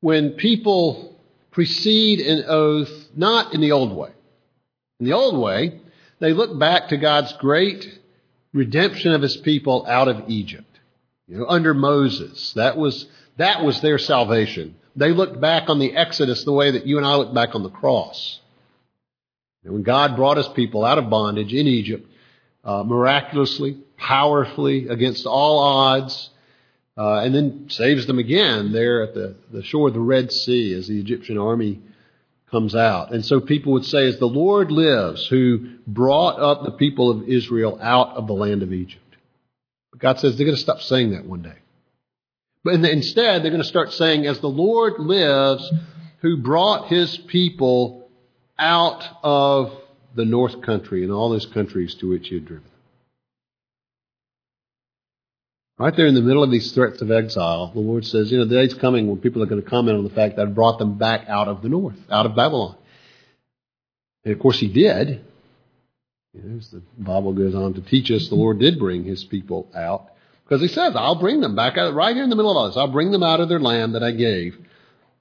when 0.00 0.30
people 0.30 1.14
precede 1.50 2.20
an 2.20 2.44
oath 2.48 2.90
not 3.14 3.52
in 3.52 3.60
the 3.60 3.72
old 3.72 3.94
way. 3.94 4.10
In 4.98 5.06
the 5.06 5.12
old 5.12 5.38
way, 5.38 5.80
they 6.18 6.32
look 6.32 6.58
back 6.58 6.88
to 6.88 6.96
God's 6.96 7.32
great 7.34 7.98
redemption 8.54 9.12
of 9.12 9.20
his 9.20 9.36
people 9.36 9.84
out 9.86 10.08
of 10.08 10.30
Egypt. 10.30 10.78
You 11.28 11.38
know, 11.38 11.46
under 11.46 11.74
Moses, 11.74 12.54
that 12.54 12.78
was, 12.78 13.06
that 13.36 13.62
was 13.62 13.82
their 13.82 13.98
salvation. 13.98 14.76
They 14.96 15.12
looked 15.12 15.40
back 15.40 15.68
on 15.68 15.78
the 15.78 15.94
Exodus 15.94 16.44
the 16.44 16.52
way 16.52 16.70
that 16.70 16.86
you 16.86 16.96
and 16.96 17.06
I 17.06 17.16
look 17.16 17.34
back 17.34 17.54
on 17.54 17.62
the 17.62 17.70
cross. 17.70 18.40
And 19.64 19.72
when 19.72 19.82
God 19.82 20.16
brought 20.16 20.36
his 20.36 20.48
people 20.48 20.84
out 20.84 20.98
of 20.98 21.10
bondage 21.10 21.52
in 21.52 21.66
Egypt, 21.66 22.06
uh, 22.64 22.82
miraculously, 22.82 23.78
powerfully, 23.96 24.88
against 24.88 25.26
all 25.26 25.58
odds, 25.58 26.30
uh, 26.96 27.20
and 27.20 27.34
then 27.34 27.66
saves 27.68 28.06
them 28.06 28.18
again 28.18 28.72
there 28.72 29.02
at 29.02 29.14
the, 29.14 29.36
the 29.52 29.62
shore 29.62 29.88
of 29.88 29.94
the 29.94 30.00
Red 30.00 30.32
Sea 30.32 30.74
as 30.74 30.88
the 30.88 30.98
Egyptian 30.98 31.38
army 31.38 31.80
comes 32.50 32.74
out. 32.74 33.12
And 33.12 33.24
so 33.24 33.40
people 33.40 33.72
would 33.74 33.86
say, 33.86 34.06
as 34.06 34.18
the 34.18 34.26
Lord 34.26 34.70
lives, 34.70 35.26
who 35.28 35.76
brought 35.86 36.40
up 36.40 36.64
the 36.64 36.72
people 36.72 37.10
of 37.10 37.28
Israel 37.28 37.78
out 37.80 38.16
of 38.16 38.26
the 38.26 38.32
land 38.32 38.62
of 38.62 38.72
Egypt. 38.72 39.16
But 39.92 40.00
God 40.00 40.18
says 40.18 40.36
they're 40.36 40.46
going 40.46 40.56
to 40.56 40.62
stop 40.62 40.80
saying 40.80 41.12
that 41.12 41.24
one 41.24 41.42
day. 41.42 41.56
But 42.64 42.74
instead, 42.84 43.42
they're 43.42 43.50
going 43.50 43.62
to 43.62 43.68
start 43.68 43.92
saying, 43.92 44.26
as 44.26 44.40
the 44.40 44.48
Lord 44.48 44.98
lives, 44.98 45.72
who 46.18 46.36
brought 46.36 46.88
his 46.88 47.16
people 47.16 47.99
out 48.60 49.02
of 49.22 49.72
the 50.14 50.24
north 50.24 50.62
country 50.62 51.02
and 51.02 51.12
all 51.12 51.30
those 51.30 51.46
countries 51.46 51.94
to 51.96 52.08
which 52.08 52.28
he 52.28 52.36
had 52.36 52.44
driven. 52.46 52.64
Right 55.78 55.96
there 55.96 56.06
in 56.06 56.14
the 56.14 56.20
middle 56.20 56.42
of 56.42 56.50
these 56.50 56.72
threats 56.72 57.00
of 57.00 57.10
exile, 57.10 57.72
the 57.72 57.80
Lord 57.80 58.04
says, 58.04 58.30
you 58.30 58.36
know, 58.36 58.44
the 58.44 58.54
day's 58.54 58.74
coming 58.74 59.06
when 59.06 59.18
people 59.18 59.42
are 59.42 59.46
going 59.46 59.62
to 59.62 59.68
comment 59.68 59.96
on 59.96 60.04
the 60.04 60.10
fact 60.10 60.36
that 60.36 60.42
I 60.42 60.50
brought 60.50 60.78
them 60.78 60.98
back 60.98 61.26
out 61.26 61.48
of 61.48 61.62
the 61.62 61.70
north, 61.70 61.96
out 62.10 62.26
of 62.26 62.36
Babylon. 62.36 62.76
And 64.24 64.34
of 64.34 64.40
course 64.40 64.60
he 64.60 64.68
did. 64.68 65.24
You 66.34 66.42
know, 66.42 66.58
as 66.58 66.68
the 66.68 66.82
Bible 66.98 67.32
goes 67.32 67.54
on 67.54 67.74
to 67.74 67.80
teach 67.80 68.10
us, 68.10 68.28
the 68.28 68.34
Lord 68.34 68.58
did 68.58 68.78
bring 68.78 69.04
his 69.04 69.24
people 69.24 69.68
out. 69.74 70.10
Because 70.44 70.60
he 70.60 70.68
says, 70.68 70.92
I'll 70.96 71.18
bring 71.18 71.40
them 71.40 71.56
back 71.56 71.78
out, 71.78 71.94
right 71.94 72.14
here 72.14 72.24
in 72.24 72.30
the 72.30 72.36
middle 72.36 72.50
of 72.50 72.56
all 72.58 72.66
this. 72.66 72.76
I'll 72.76 72.92
bring 72.92 73.10
them 73.10 73.22
out 73.22 73.40
of 73.40 73.48
their 73.48 73.60
land 73.60 73.94
that 73.94 74.02
I 74.02 74.10
gave 74.10 74.58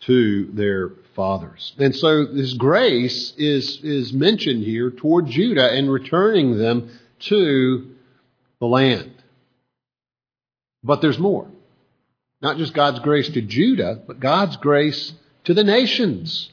to 0.08 0.46
their 0.52 0.90
fathers. 1.20 1.74
And 1.78 1.94
so 1.94 2.24
this 2.24 2.54
grace 2.54 3.34
is, 3.38 3.82
is 3.84 4.14
mentioned 4.14 4.64
here 4.64 4.90
toward 4.90 5.28
Judah 5.28 5.70
and 5.70 5.92
returning 5.92 6.58
them 6.58 6.98
to 7.28 7.94
the 8.62 8.66
land. 8.66 9.12
But 10.82 11.02
there's 11.02 11.20
more. 11.20 11.46
Not 12.42 12.56
just 12.56 12.74
God's 12.74 13.00
grace 13.00 13.28
to 13.32 13.42
Judah, 13.42 14.02
but 14.08 14.22
God's 14.22 14.56
grace 14.56 15.12
to 15.44 15.54
the 15.54 15.66
nations. 15.66 16.50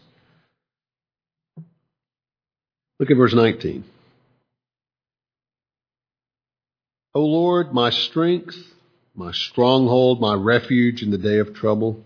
Look 2.98 3.12
at 3.12 3.16
verse 3.16 3.35
19. 3.35 3.85
O 7.14 7.20
Lord, 7.20 7.72
my 7.72 7.90
strength, 7.90 8.57
my 9.14 9.31
stronghold, 9.31 10.20
my 10.20 10.35
refuge 10.35 11.05
in 11.05 11.12
the 11.12 11.18
day 11.18 11.38
of 11.38 11.55
trouble, 11.55 12.02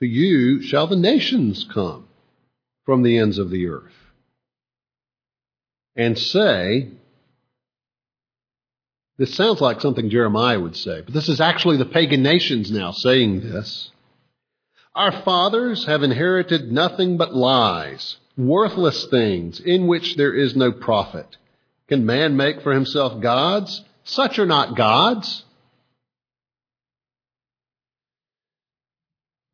to 0.00 0.06
you 0.06 0.62
shall 0.62 0.86
the 0.86 0.96
nations 0.96 1.66
come 1.72 2.08
from 2.84 3.02
the 3.02 3.18
ends 3.18 3.38
of 3.38 3.50
the 3.50 3.66
earth 3.68 3.92
and 5.94 6.18
say, 6.18 6.88
this 9.18 9.34
sounds 9.34 9.60
like 9.60 9.82
something 9.82 10.08
Jeremiah 10.08 10.58
would 10.58 10.76
say, 10.76 11.02
but 11.02 11.12
this 11.12 11.28
is 11.28 11.40
actually 11.40 11.76
the 11.76 11.84
pagan 11.84 12.22
nations 12.22 12.70
now 12.70 12.90
saying 12.90 13.40
this. 13.40 13.90
Our 14.94 15.22
fathers 15.22 15.84
have 15.84 16.02
inherited 16.02 16.72
nothing 16.72 17.18
but 17.18 17.34
lies, 17.34 18.16
worthless 18.36 19.06
things 19.06 19.60
in 19.60 19.86
which 19.86 20.16
there 20.16 20.32
is 20.32 20.56
no 20.56 20.72
profit. 20.72 21.36
Can 21.88 22.06
man 22.06 22.36
make 22.36 22.62
for 22.62 22.72
himself 22.72 23.20
gods? 23.20 23.82
Such 24.04 24.38
are 24.38 24.46
not 24.46 24.76
gods. 24.76 25.44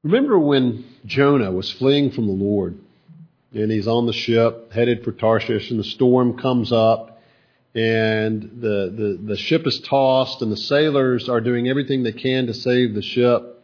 Remember 0.07 0.39
when 0.39 0.85
Jonah 1.05 1.51
was 1.51 1.73
fleeing 1.73 2.13
from 2.13 2.29
the 2.29 2.33
Lord 2.33 2.79
and 3.53 3.73
he's 3.73 3.89
on 3.89 4.07
the 4.07 4.13
ship 4.13 4.73
headed 4.73 5.03
for 5.03 5.11
Tarshish 5.11 5.73
and 5.73 5.81
the 5.81 5.85
storm 5.85 6.39
comes 6.39 6.71
up 6.71 7.21
and 7.75 8.43
the, 8.61 8.95
the, 8.97 9.21
the 9.23 9.37
ship 9.37 9.67
is 9.67 9.81
tossed, 9.81 10.41
and 10.41 10.51
the 10.51 10.57
sailors 10.57 11.29
are 11.29 11.43
doing 11.43 11.69
everything 11.69 12.03
they 12.03 12.13
can 12.13 12.47
to 12.47 12.55
save 12.55 12.95
the 12.95 13.03
ship. 13.03 13.63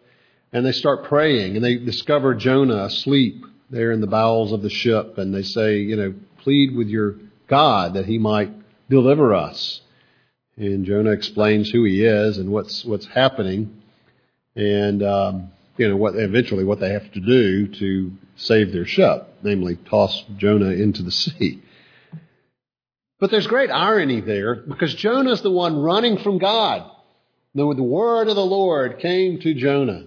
And 0.53 0.67
they 0.67 0.73
start 0.73 1.05
praying, 1.05 1.57
and 1.57 1.65
they 1.65 1.77
discover 1.77 2.35
Jonah 2.35 2.85
asleep 2.85 3.43
there 3.71 3.91
in 3.91 4.03
the 4.03 4.07
bowels 4.07 4.53
of 4.53 4.61
the 4.61 4.69
ship, 4.69 5.17
and 5.17 5.35
they 5.35 5.43
say, 5.43 5.79
you 5.79 5.97
know, 5.97 6.13
plead 6.41 6.77
with 6.77 6.89
your 6.89 7.17
God 7.49 7.95
that 7.95 8.05
he 8.05 8.19
might 8.19 8.53
deliver 8.91 9.33
us. 9.33 9.81
And 10.57 10.85
Jonah 10.85 11.13
explains 11.13 11.71
who 11.71 11.85
he 11.85 12.05
is 12.05 12.37
and 12.37 12.51
what's 12.51 12.85
what's 12.85 13.07
happening, 13.07 13.81
and 14.55 15.03
um, 15.03 15.53
you 15.83 15.89
know 15.89 15.97
what 15.97 16.15
eventually 16.15 16.63
what 16.63 16.79
they 16.79 16.93
have 16.93 17.11
to 17.13 17.21
do 17.21 17.67
to 17.67 18.13
save 18.37 18.73
their 18.73 18.87
ship, 18.87 19.27
namely 19.43 19.77
toss 19.91 20.25
Jonah 20.37 20.71
into 20.71 21.03
the 21.03 21.11
sea. 21.11 21.61
But 23.19 23.33
there's 23.33 23.49
great 23.49 23.71
irony 23.71 24.21
there 24.21 24.55
because 24.55 24.95
Jonah's 24.95 25.43
the 25.43 25.51
one 25.51 25.83
running 25.83 26.19
from 26.19 26.39
God. 26.39 26.89
the 27.53 27.67
word 27.67 28.29
of 28.29 28.37
the 28.37 28.47
Lord 28.47 29.01
came 29.01 29.41
to 29.41 29.55
Jonah. 29.55 30.07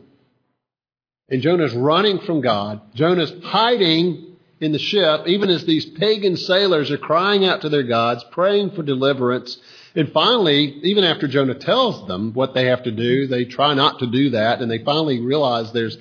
And 1.28 1.42
Jonah's 1.42 1.74
running 1.74 2.20
from 2.20 2.40
God. 2.40 2.82
Jonah's 2.94 3.34
hiding 3.44 4.38
in 4.62 4.72
the 4.72 4.80
ship, 4.80 5.28
even 5.28 5.50
as 5.50 5.66
these 5.66 5.86
pagan 5.86 6.38
sailors 6.38 6.90
are 6.90 6.98
crying 6.98 7.46
out 7.46 7.62
to 7.62 7.70
their 7.70 7.84
gods, 7.84 8.24
praying 8.32 8.72
for 8.72 8.84
deliverance. 8.84 9.58
And 9.96 10.12
finally, 10.12 10.80
even 10.84 11.04
after 11.04 11.28
Jonah 11.28 11.56
tells 11.56 12.06
them 12.08 12.34
what 12.34 12.54
they 12.54 12.66
have 12.66 12.84
to 12.84 12.92
do, 12.92 13.28
they 13.28 13.46
try 13.46 13.74
not 13.74 14.00
to 14.00 14.08
do 14.08 14.32
that, 14.32 14.62
and 14.62 14.70
they 14.70 14.84
finally 14.84 15.22
realize 15.22 15.72
there's 15.72 15.98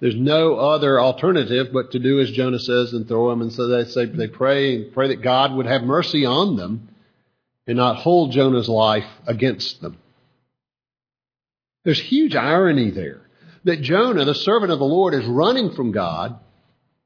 there's 0.00 0.16
no 0.16 0.56
other 0.56 1.00
alternative 1.00 1.68
but 1.72 1.92
to 1.92 1.98
do 1.98 2.20
as 2.20 2.30
Jonah 2.30 2.58
says 2.58 2.92
and 2.92 3.08
throw 3.08 3.30
him. 3.30 3.40
And 3.40 3.52
so 3.52 3.68
they 3.68 3.88
say 3.88 4.04
they 4.04 4.28
pray 4.28 4.74
and 4.76 4.92
pray 4.92 5.08
that 5.08 5.22
God 5.22 5.54
would 5.54 5.66
have 5.66 5.82
mercy 5.84 6.26
on 6.26 6.56
them 6.56 6.88
and 7.66 7.78
not 7.78 7.96
hold 7.96 8.32
Jonah's 8.32 8.68
life 8.68 9.08
against 9.26 9.80
them. 9.80 9.96
There's 11.84 12.00
huge 12.00 12.34
irony 12.34 12.90
there 12.90 13.22
that 13.64 13.80
Jonah, 13.82 14.24
the 14.24 14.34
servant 14.34 14.70
of 14.70 14.78
the 14.78 14.84
Lord, 14.84 15.14
is 15.14 15.24
running 15.24 15.72
from 15.72 15.92
God, 15.92 16.38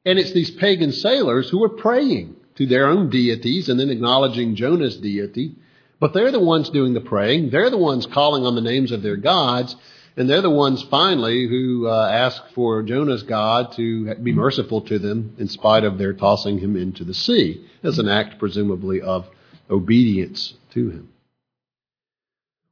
and 0.04 0.18
it's 0.18 0.32
these 0.32 0.50
pagan 0.50 0.92
sailors 0.92 1.48
who 1.48 1.62
are 1.64 1.70
praying 1.70 2.36
to 2.56 2.66
their 2.66 2.86
own 2.86 3.08
deities 3.08 3.68
and 3.68 3.78
then 3.78 3.90
acknowledging 3.90 4.56
Jonah's 4.56 4.96
deity. 4.96 5.54
But 6.00 6.14
they're 6.14 6.32
the 6.32 6.40
ones 6.40 6.70
doing 6.70 6.94
the 6.94 7.00
praying. 7.00 7.50
They're 7.50 7.70
the 7.70 7.78
ones 7.78 8.06
calling 8.06 8.44
on 8.44 8.54
the 8.54 8.62
names 8.62 8.90
of 8.90 9.02
their 9.02 9.16
gods. 9.16 9.76
And 10.16 10.28
they're 10.28 10.42
the 10.42 10.50
ones 10.50 10.82
finally 10.82 11.46
who 11.46 11.86
uh, 11.86 12.08
ask 12.10 12.42
for 12.54 12.82
Jonah's 12.82 13.22
God 13.22 13.72
to 13.76 14.14
be 14.16 14.32
merciful 14.32 14.80
to 14.82 14.98
them 14.98 15.36
in 15.38 15.48
spite 15.48 15.84
of 15.84 15.98
their 15.98 16.14
tossing 16.14 16.58
him 16.58 16.74
into 16.74 17.04
the 17.04 17.14
sea 17.14 17.64
as 17.82 17.98
an 17.98 18.08
act, 18.08 18.38
presumably, 18.38 19.00
of 19.00 19.28
obedience 19.70 20.54
to 20.72 20.90
him. 20.90 21.10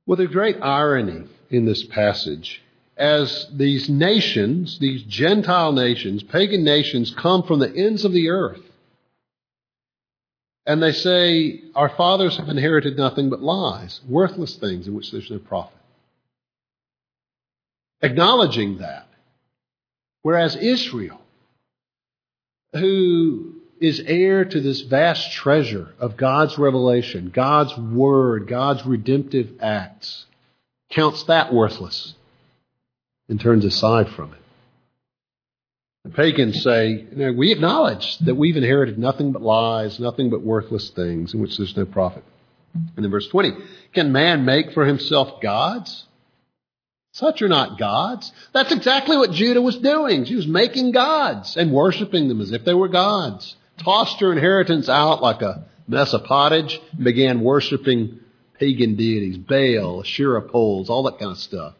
Well, 0.04 0.16
there's 0.16 0.30
great 0.30 0.56
irony 0.60 1.24
in 1.50 1.66
this 1.66 1.84
passage 1.84 2.62
as 2.98 3.46
these 3.52 3.88
nations, 3.88 4.78
these 4.80 5.04
Gentile 5.04 5.72
nations, 5.72 6.22
pagan 6.24 6.64
nations, 6.64 7.14
come 7.14 7.44
from 7.44 7.60
the 7.60 7.72
ends 7.74 8.04
of 8.04 8.12
the 8.12 8.30
earth. 8.30 8.60
And 10.68 10.82
they 10.82 10.92
say, 10.92 11.62
Our 11.74 11.88
fathers 11.88 12.36
have 12.36 12.50
inherited 12.50 12.98
nothing 12.98 13.30
but 13.30 13.40
lies, 13.40 14.02
worthless 14.06 14.54
things 14.56 14.86
in 14.86 14.94
which 14.94 15.10
there's 15.10 15.30
no 15.30 15.38
profit. 15.38 15.72
Acknowledging 18.02 18.78
that. 18.78 19.08
Whereas 20.22 20.56
Israel, 20.56 21.22
who 22.74 23.54
is 23.80 24.00
heir 24.00 24.44
to 24.44 24.60
this 24.60 24.82
vast 24.82 25.32
treasure 25.32 25.94
of 25.98 26.18
God's 26.18 26.58
revelation, 26.58 27.30
God's 27.32 27.74
word, 27.78 28.46
God's 28.46 28.84
redemptive 28.84 29.54
acts, 29.60 30.26
counts 30.90 31.22
that 31.24 31.52
worthless 31.52 32.14
and 33.30 33.40
turns 33.40 33.64
aside 33.64 34.10
from 34.10 34.34
it. 34.34 34.37
The 36.04 36.10
pagans 36.10 36.62
say, 36.62 37.06
we 37.36 37.52
acknowledge 37.52 38.18
that 38.18 38.34
we've 38.34 38.56
inherited 38.56 38.98
nothing 38.98 39.32
but 39.32 39.42
lies, 39.42 40.00
nothing 40.00 40.30
but 40.30 40.42
worthless 40.42 40.90
things 40.90 41.34
in 41.34 41.40
which 41.40 41.56
there's 41.56 41.76
no 41.76 41.84
profit. 41.84 42.24
And 42.96 43.04
in 43.04 43.10
verse 43.10 43.28
20, 43.28 43.52
can 43.92 44.12
man 44.12 44.44
make 44.44 44.72
for 44.72 44.86
himself 44.86 45.40
gods? 45.42 46.04
Such 47.12 47.42
are 47.42 47.48
not 47.48 47.78
gods. 47.78 48.32
That's 48.52 48.72
exactly 48.72 49.16
what 49.16 49.32
Judah 49.32 49.60
was 49.60 49.76
doing. 49.76 50.24
She 50.24 50.36
was 50.36 50.46
making 50.46 50.92
gods 50.92 51.56
and 51.56 51.72
worshiping 51.72 52.28
them 52.28 52.40
as 52.40 52.52
if 52.52 52.64
they 52.64 52.74
were 52.74 52.88
gods. 52.88 53.56
Tossed 53.78 54.20
her 54.20 54.32
inheritance 54.32 54.88
out 54.88 55.22
like 55.22 55.42
a 55.42 55.64
mess 55.88 56.12
of 56.12 56.24
pottage 56.24 56.80
and 56.92 57.04
began 57.04 57.40
worshiping 57.40 58.20
pagan 58.58 58.96
deities, 58.96 59.38
Baal, 59.38 60.00
Asherah 60.00 60.42
poles, 60.42 60.90
all 60.90 61.02
that 61.04 61.18
kind 61.18 61.32
of 61.32 61.38
stuff. 61.38 61.74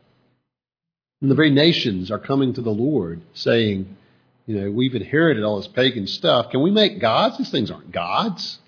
And 1.21 1.31
the 1.31 1.35
very 1.35 1.51
nations 1.51 2.11
are 2.11 2.19
coming 2.19 2.55
to 2.55 2.63
the 2.63 2.71
Lord 2.71 3.21
saying, 3.35 3.97
you 4.49 4.59
know, 4.59 4.71
we've 4.71 4.95
inherited 4.95 5.45
all 5.45 5.59
this 5.59 5.69
pagan 5.69 6.07
stuff. 6.07 6.51
Can 6.51 6.63
we 6.63 6.71
make 6.71 7.03
gods? 7.03 7.37
These 7.37 7.51
things 7.51 7.71
aren't 7.71 7.93
gods. 7.93 8.59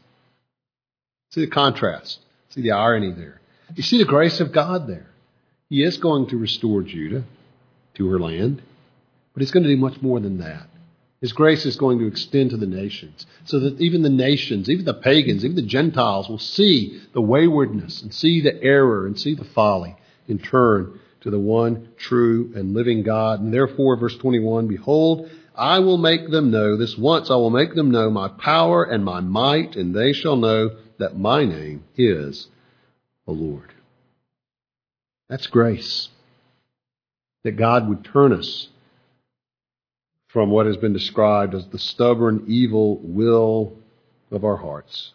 See 1.31 1.41
the 1.41 1.51
contrast. 1.51 2.19
See 2.51 2.61
the 2.61 2.73
irony 2.73 3.13
there. 3.13 3.41
You 3.75 3.83
see 3.83 3.97
the 3.97 4.05
grace 4.05 4.41
of 4.41 4.53
God 4.53 4.87
there. 4.87 5.07
He 5.71 5.83
is 5.83 5.97
going 5.97 6.27
to 6.29 6.37
restore 6.37 6.83
Judah 6.83 7.25
to 7.95 8.09
her 8.11 8.19
land, 8.19 8.61
but 9.33 9.41
he's 9.41 9.53
going 9.53 9.63
to 9.63 9.71
do 9.71 9.77
much 9.79 10.03
more 10.03 10.21
than 10.21 10.39
that. 10.41 10.67
His 11.23 11.33
grace 11.33 11.65
is 11.65 11.77
going 11.77 11.99
to 12.01 12.07
extend 12.07 12.51
to 12.51 12.59
the 12.59 12.67
nations, 12.67 13.25
so 13.47 13.61
that 13.61 13.81
even 13.81 14.03
the 14.03 14.11
nations, 14.11 14.69
even 14.69 14.85
the 14.85 14.93
pagans, 14.93 15.47
even 15.47 15.57
the 15.57 15.63
Gentiles 15.63 16.29
will 16.29 16.39
see 16.39 17.01
the 17.15 17.23
waywardness 17.23 18.03
and 18.03 18.13
see 18.13 18.43
the 18.43 18.63
error 18.63 19.07
and 19.07 19.19
see 19.19 19.35
the 19.35 19.45
folly 19.45 19.97
and 20.29 20.45
turn 20.45 21.01
to 21.23 21.31
the 21.31 21.39
one 21.39 21.89
true 21.97 22.53
and 22.55 22.75
living 22.75 23.03
God. 23.03 23.41
And 23.41 23.53
therefore, 23.53 23.97
verse 23.97 24.17
21, 24.17 24.67
behold, 24.67 25.31
I 25.55 25.81
will 25.81 25.99
make 25.99 26.31
them 26.31 26.51
know, 26.51 26.77
this 26.77 26.97
once 26.97 27.31
I 27.31 27.35
will 27.35 27.51
make 27.51 27.75
them 27.75 27.91
know 27.91 28.11
my 28.11 28.29
power 28.29 28.85
and 28.85 29.05
my 29.05 29.21
might, 29.21 29.77
and 29.77 29.95
they 29.95 30.13
shall 30.13 30.37
know 30.37 30.77
that 30.99 31.19
my 31.19 31.45
name 31.45 31.85
is 31.97 32.49
the 33.27 33.33
Lord. 33.33 33.73
That's 35.29 35.47
grace. 35.47 36.09
That 37.45 37.53
God 37.53 37.89
would 37.89 38.05
turn 38.05 38.33
us 38.33 38.69
from 40.29 40.51
what 40.51 40.67
has 40.67 40.77
been 40.77 40.93
described 40.93 41.55
as 41.55 41.67
the 41.67 41.79
stubborn, 41.79 42.45
evil 42.47 42.99
will 42.99 43.77
of 44.31 44.45
our 44.45 44.57
hearts 44.57 45.13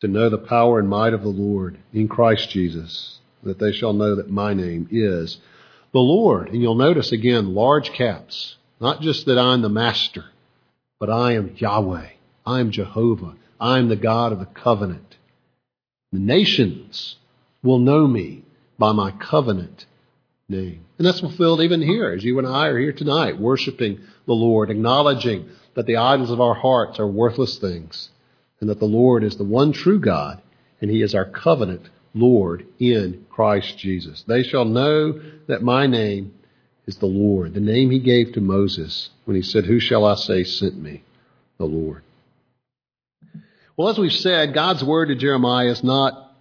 to 0.00 0.08
know 0.08 0.28
the 0.28 0.38
power 0.38 0.78
and 0.78 0.88
might 0.88 1.12
of 1.12 1.22
the 1.22 1.28
Lord 1.28 1.78
in 1.92 2.08
Christ 2.08 2.50
Jesus 2.50 3.20
that 3.42 3.58
they 3.58 3.72
shall 3.72 3.92
know 3.92 4.16
that 4.16 4.30
my 4.30 4.54
name 4.54 4.88
is 4.90 5.38
the 5.92 6.00
Lord. 6.00 6.48
And 6.48 6.62
you'll 6.62 6.74
notice 6.74 7.12
again 7.12 7.54
large 7.54 7.92
caps. 7.92 8.56
Not 8.82 9.00
just 9.00 9.26
that 9.26 9.38
I'm 9.38 9.62
the 9.62 9.68
master, 9.68 10.24
but 10.98 11.08
I 11.08 11.34
am 11.34 11.54
Yahweh. 11.56 12.08
I 12.44 12.58
am 12.58 12.72
Jehovah. 12.72 13.36
I 13.60 13.78
am 13.78 13.88
the 13.88 13.94
God 13.94 14.32
of 14.32 14.40
the 14.40 14.46
covenant. 14.46 15.16
The 16.10 16.18
nations 16.18 17.14
will 17.62 17.78
know 17.78 18.08
me 18.08 18.42
by 18.80 18.90
my 18.90 19.12
covenant 19.12 19.86
name. 20.48 20.84
And 20.98 21.06
that's 21.06 21.20
fulfilled 21.20 21.60
even 21.60 21.80
here, 21.80 22.10
as 22.10 22.24
you 22.24 22.40
and 22.40 22.48
I 22.48 22.66
are 22.66 22.78
here 22.78 22.92
tonight, 22.92 23.38
worshiping 23.40 24.00
the 24.26 24.32
Lord, 24.32 24.68
acknowledging 24.68 25.48
that 25.74 25.86
the 25.86 25.98
idols 25.98 26.32
of 26.32 26.40
our 26.40 26.54
hearts 26.54 26.98
are 26.98 27.06
worthless 27.06 27.58
things, 27.58 28.10
and 28.60 28.68
that 28.68 28.80
the 28.80 28.84
Lord 28.84 29.22
is 29.22 29.36
the 29.36 29.44
one 29.44 29.70
true 29.70 30.00
God, 30.00 30.42
and 30.80 30.90
He 30.90 31.02
is 31.02 31.14
our 31.14 31.24
covenant 31.24 31.88
Lord 32.14 32.66
in 32.80 33.26
Christ 33.30 33.78
Jesus. 33.78 34.24
They 34.26 34.42
shall 34.42 34.64
know 34.64 35.20
that 35.46 35.62
my 35.62 35.86
name 35.86 36.34
is 36.86 36.96
the 36.96 37.06
Lord, 37.06 37.54
the 37.54 37.60
name 37.60 37.90
he 37.90 37.98
gave 37.98 38.32
to 38.32 38.40
Moses 38.40 39.10
when 39.24 39.36
he 39.36 39.42
said, 39.42 39.66
Who 39.66 39.78
shall 39.78 40.04
I 40.04 40.16
say 40.16 40.44
sent 40.44 40.76
me? 40.76 41.04
The 41.58 41.64
Lord. 41.64 42.02
Well, 43.76 43.88
as 43.88 43.98
we've 43.98 44.12
said, 44.12 44.54
God's 44.54 44.84
word 44.84 45.06
to 45.06 45.14
Jeremiah 45.14 45.68
is 45.68 45.84
not 45.84 46.34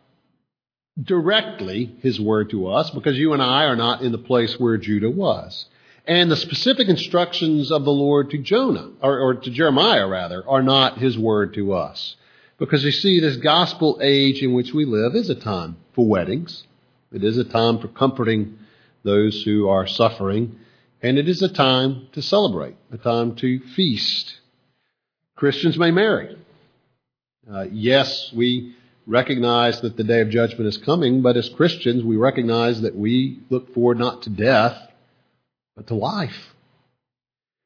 directly 1.01 1.95
his 2.01 2.19
word 2.19 2.49
to 2.49 2.67
us 2.67 2.89
because 2.89 3.17
you 3.17 3.33
and 3.33 3.41
I 3.41 3.65
are 3.65 3.75
not 3.75 4.01
in 4.01 4.11
the 4.11 4.17
place 4.17 4.59
where 4.59 4.77
Judah 4.77 5.09
was. 5.09 5.65
And 6.05 6.31
the 6.31 6.35
specific 6.35 6.89
instructions 6.89 7.71
of 7.71 7.85
the 7.85 7.91
Lord 7.91 8.31
to 8.31 8.37
Jonah, 8.39 8.89
or, 9.01 9.19
or 9.19 9.33
to 9.35 9.51
Jeremiah 9.51 10.07
rather, 10.07 10.47
are 10.47 10.63
not 10.63 10.97
his 10.97 11.17
word 11.17 11.53
to 11.53 11.73
us. 11.73 12.15
Because 12.57 12.83
you 12.83 12.91
see, 12.91 13.19
this 13.19 13.37
gospel 13.37 13.99
age 14.01 14.41
in 14.41 14.53
which 14.53 14.73
we 14.73 14.85
live 14.85 15.15
is 15.15 15.29
a 15.29 15.35
time 15.35 15.77
for 15.93 16.05
weddings. 16.05 16.63
It 17.11 17.23
is 17.23 17.37
a 17.37 17.43
time 17.43 17.79
for 17.79 17.87
comforting 17.87 18.57
those 19.03 19.43
who 19.43 19.67
are 19.67 19.87
suffering. 19.87 20.57
And 21.01 21.17
it 21.17 21.27
is 21.27 21.41
a 21.41 21.51
time 21.51 22.07
to 22.11 22.21
celebrate, 22.21 22.75
a 22.91 22.97
time 22.97 23.35
to 23.37 23.59
feast. 23.75 24.39
Christians 25.35 25.77
may 25.77 25.91
marry. 25.91 26.37
Uh, 27.51 27.65
yes, 27.71 28.31
we 28.35 28.75
recognize 29.07 29.81
that 29.81 29.97
the 29.97 30.03
day 30.03 30.21
of 30.21 30.29
judgment 30.29 30.67
is 30.67 30.77
coming, 30.77 31.21
but 31.21 31.37
as 31.37 31.49
Christians, 31.49 32.03
we 32.03 32.15
recognize 32.15 32.81
that 32.81 32.95
we 32.95 33.39
look 33.49 33.73
forward 33.73 33.97
not 33.97 34.21
to 34.23 34.29
death, 34.29 34.77
but 35.75 35.87
to 35.87 35.95
life. 35.95 36.53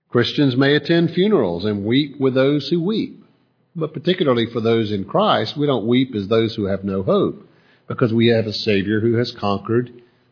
Christians 0.10 0.56
may 0.56 0.76
attend 0.76 1.12
funerals 1.12 1.66
and 1.66 1.84
weep 1.84 2.18
with 2.20 2.34
those 2.34 2.70
who 2.70 2.82
weep. 2.82 3.22
But 3.76 3.94
particularly 3.94 4.46
for 4.46 4.62
those 4.62 4.94
in 4.94 5.04
Christ, 5.04 5.58
we 5.58 5.68
don't 5.68 5.86
weep 5.86 6.16
as 6.16 6.30
those 6.30 6.56
who 6.56 6.66
have 6.66 6.86
no 6.86 7.04
hope, 7.04 7.46
because 7.90 8.14
we 8.14 8.28
have 8.28 8.48
a 8.48 8.54
Savior 8.54 9.02
who 9.02 9.16
has 9.16 9.34
conquered 9.34 9.92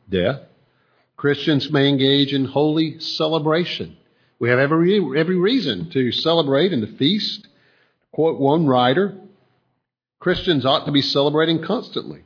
death. 0.10 0.40
Christians 1.24 1.72
may 1.72 1.88
engage 1.88 2.34
in 2.34 2.44
holy 2.44 3.00
celebration. 3.00 3.96
We 4.40 4.50
have 4.50 4.60
every, 4.60 4.98
every 5.18 5.38
reason 5.38 5.90
to 5.92 6.12
celebrate 6.12 6.74
and 6.74 6.86
to 6.86 6.98
feast. 6.98 7.48
Quote 8.12 8.42
one 8.42 8.68
writer, 8.68 9.16
Christians 10.20 10.66
ought 10.66 10.86
to 10.86 10.92
be 10.92 11.02
celebrating 11.02 11.64
constantly. 11.64 12.24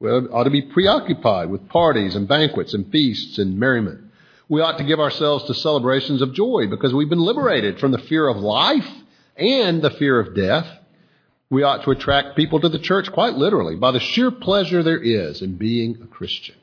We 0.00 0.10
ought 0.10 0.42
to 0.42 0.50
be 0.50 0.60
preoccupied 0.60 1.50
with 1.50 1.68
parties 1.68 2.16
and 2.16 2.26
banquets 2.26 2.74
and 2.74 2.90
feasts 2.90 3.38
and 3.38 3.60
merriment. 3.60 4.10
We 4.48 4.60
ought 4.60 4.78
to 4.78 4.84
give 4.84 4.98
ourselves 4.98 5.44
to 5.44 5.54
celebrations 5.54 6.20
of 6.20 6.34
joy 6.34 6.66
because 6.68 6.92
we've 6.92 7.08
been 7.08 7.20
liberated 7.20 7.78
from 7.78 7.92
the 7.92 7.98
fear 7.98 8.26
of 8.26 8.38
life 8.38 8.90
and 9.36 9.82
the 9.82 9.90
fear 9.90 10.18
of 10.18 10.34
death, 10.34 10.66
we 11.48 11.62
ought 11.62 11.84
to 11.84 11.92
attract 11.92 12.36
people 12.36 12.58
to 12.58 12.68
the 12.68 12.80
church 12.80 13.12
quite 13.12 13.34
literally 13.34 13.76
by 13.76 13.92
the 13.92 14.00
sheer 14.00 14.32
pleasure 14.32 14.82
there 14.82 15.00
is 15.00 15.42
in 15.42 15.58
being 15.58 16.00
a 16.02 16.08
Christian. 16.08 16.56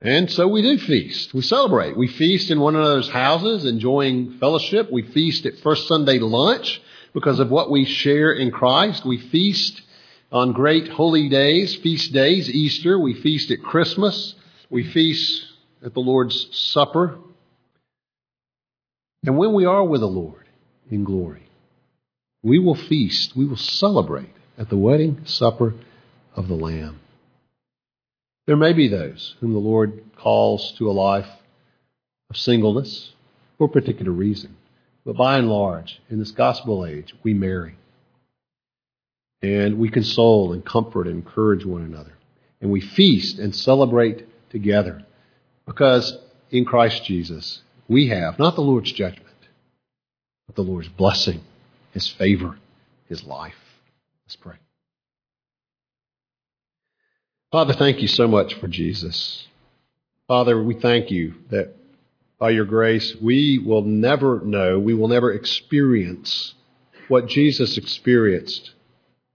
And 0.00 0.30
so 0.30 0.46
we 0.46 0.62
do 0.62 0.78
feast. 0.78 1.32
We 1.32 1.40
celebrate. 1.40 1.96
We 1.96 2.08
feast 2.08 2.50
in 2.50 2.60
one 2.60 2.76
another's 2.76 3.08
houses, 3.08 3.64
enjoying 3.64 4.38
fellowship. 4.38 4.90
We 4.92 5.02
feast 5.02 5.46
at 5.46 5.58
First 5.58 5.88
Sunday 5.88 6.18
lunch 6.18 6.80
because 7.14 7.40
of 7.40 7.50
what 7.50 7.70
we 7.70 7.86
share 7.86 8.32
in 8.32 8.50
Christ. 8.50 9.06
We 9.06 9.16
feast 9.16 9.80
on 10.30 10.52
great 10.52 10.88
holy 10.88 11.28
days, 11.28 11.76
feast 11.76 12.12
days, 12.12 12.50
Easter. 12.50 12.98
We 12.98 13.14
feast 13.14 13.50
at 13.50 13.62
Christmas. 13.62 14.34
We 14.68 14.84
feast 14.84 15.46
at 15.82 15.94
the 15.94 16.00
Lord's 16.00 16.48
Supper. 16.54 17.18
And 19.24 19.38
when 19.38 19.54
we 19.54 19.64
are 19.64 19.84
with 19.84 20.02
the 20.02 20.06
Lord 20.06 20.44
in 20.90 21.04
glory, 21.04 21.48
we 22.42 22.58
will 22.58 22.74
feast, 22.74 23.34
we 23.34 23.46
will 23.46 23.56
celebrate 23.56 24.32
at 24.58 24.68
the 24.68 24.76
wedding 24.76 25.22
supper 25.24 25.74
of 26.34 26.48
the 26.48 26.54
Lamb. 26.54 27.00
There 28.46 28.56
may 28.56 28.72
be 28.72 28.88
those 28.88 29.34
whom 29.40 29.52
the 29.52 29.58
Lord 29.58 30.04
calls 30.16 30.72
to 30.78 30.88
a 30.88 30.92
life 30.92 31.28
of 32.30 32.36
singleness 32.36 33.12
for 33.58 33.66
a 33.66 33.70
particular 33.70 34.12
reason. 34.12 34.56
But 35.04 35.16
by 35.16 35.38
and 35.38 35.48
large, 35.48 36.00
in 36.10 36.18
this 36.18 36.30
gospel 36.30 36.86
age, 36.86 37.14
we 37.22 37.34
marry. 37.34 37.76
And 39.42 39.78
we 39.78 39.88
console 39.88 40.52
and 40.52 40.64
comfort 40.64 41.06
and 41.06 41.16
encourage 41.16 41.64
one 41.64 41.82
another. 41.82 42.12
And 42.60 42.70
we 42.70 42.80
feast 42.80 43.38
and 43.38 43.54
celebrate 43.54 44.26
together. 44.50 45.04
Because 45.66 46.16
in 46.50 46.64
Christ 46.64 47.04
Jesus, 47.04 47.62
we 47.88 48.08
have 48.08 48.38
not 48.38 48.54
the 48.54 48.62
Lord's 48.62 48.92
judgment, 48.92 49.26
but 50.46 50.56
the 50.56 50.62
Lord's 50.62 50.88
blessing, 50.88 51.40
His 51.92 52.08
favor, 52.08 52.56
His 53.08 53.24
life. 53.24 53.54
Let's 54.24 54.36
pray. 54.36 54.56
Father, 57.52 57.74
thank 57.74 58.02
you 58.02 58.08
so 58.08 58.26
much 58.26 58.54
for 58.54 58.66
Jesus. 58.66 59.46
Father, 60.26 60.60
we 60.60 60.74
thank 60.74 61.12
you 61.12 61.34
that 61.50 61.76
by 62.38 62.50
your 62.50 62.64
grace, 62.64 63.14
we 63.22 63.58
will 63.58 63.82
never 63.82 64.40
know, 64.40 64.78
we 64.80 64.94
will 64.94 65.08
never 65.08 65.32
experience 65.32 66.54
what 67.06 67.28
Jesus 67.28 67.78
experienced 67.78 68.72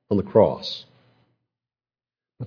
on 0.09 0.17
the 0.17 0.23
cross. 0.23 0.85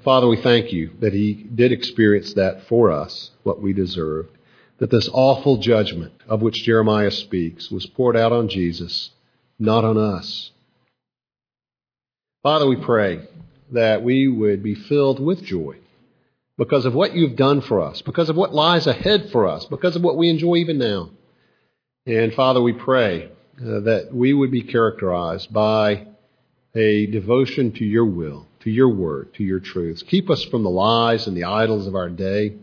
Father, 0.03 0.29
we 0.29 0.37
thank 0.37 0.73
you 0.73 0.91
that 1.01 1.15
he 1.15 1.33
did 1.33 1.73
experience 1.73 2.35
that 2.35 2.67
for 2.69 2.91
us, 2.91 3.31
what 3.43 3.63
we 3.63 3.73
deserved, 3.73 4.37
that 4.79 4.91
this 4.91 5.09
awful 5.13 5.57
judgment 5.57 6.13
of 6.29 6.43
which 6.43 6.65
Jeremiah 6.65 7.11
speaks 7.11 7.71
was 7.71 7.87
poured 7.87 8.17
out 8.17 8.33
on 8.33 8.49
Jesus, 8.49 9.11
not 9.59 9.85
on 9.85 9.97
us. 9.97 10.51
Father, 12.43 12.67
we 12.67 12.77
pray 12.77 13.27
that 13.73 14.03
we 14.03 14.29
would 14.29 14.63
be 14.63 14.75
filled 14.75 15.21
with 15.21 15.43
joy 15.45 15.77
because 16.57 16.85
of 16.87 16.95
what 16.95 17.15
you've 17.15 17.37
done 17.37 17.61
for 17.61 17.81
us, 17.81 18.03
because 18.03 18.29
of 18.29 18.37
what 18.37 18.55
lies 18.55 18.87
ahead 18.87 19.31
for 19.31 19.49
us, 19.49 19.65
because 19.67 19.97
of 19.97 20.03
what 20.03 20.17
we 20.17 20.29
enjoy 20.29 20.57
even 20.57 20.79
now. 20.79 21.11
And 22.07 22.33
Father, 22.35 22.63
we 22.63 22.73
pray 22.73 23.31
uh, 23.61 23.81
that 23.81 24.11
we 24.13 24.33
would 24.33 24.51
be 24.51 24.63
characterized 24.63 25.53
by 25.53 26.07
a 26.75 27.07
devotion 27.07 27.73
to 27.73 27.85
your 27.85 28.05
will, 28.05 28.47
to 28.61 28.71
your 28.71 28.89
word, 28.89 29.35
to 29.35 29.45
your 29.45 29.61
truths. 29.61 30.03
Keep 30.03 30.31
us 30.31 30.45
from 30.45 30.63
the 30.63 30.71
lies 30.71 31.27
and 31.27 31.37
the 31.37 31.45
idols 31.45 31.87
of 31.87 31.95
our 31.95 32.11
day. 32.11 32.55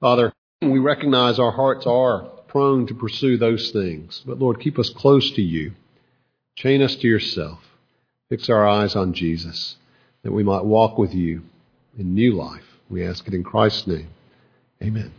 Father, 0.00 0.32
we 0.62 0.78
recognize 0.78 1.38
our 1.38 1.52
hearts 1.52 1.86
are 1.86 2.24
prone 2.48 2.86
to 2.86 2.94
pursue 2.94 3.36
those 3.36 3.70
things, 3.70 4.22
but 4.24 4.38
Lord, 4.38 4.60
keep 4.60 4.78
us 4.78 4.88
close 4.90 5.30
to 5.32 5.42
you. 5.42 5.72
Chain 6.56 6.82
us 6.82 6.94
to 6.96 7.08
yourself. 7.08 7.60
Fix 8.28 8.48
our 8.48 8.66
eyes 8.66 8.96
on 8.96 9.12
Jesus 9.12 9.76
that 10.22 10.32
we 10.32 10.42
might 10.42 10.64
walk 10.64 10.98
with 10.98 11.14
you 11.14 11.42
in 11.98 12.14
new 12.14 12.34
life. 12.34 12.64
We 12.88 13.06
ask 13.06 13.26
it 13.26 13.34
in 13.34 13.44
Christ's 13.44 13.86
name. 13.86 14.08
Amen. 14.82 15.12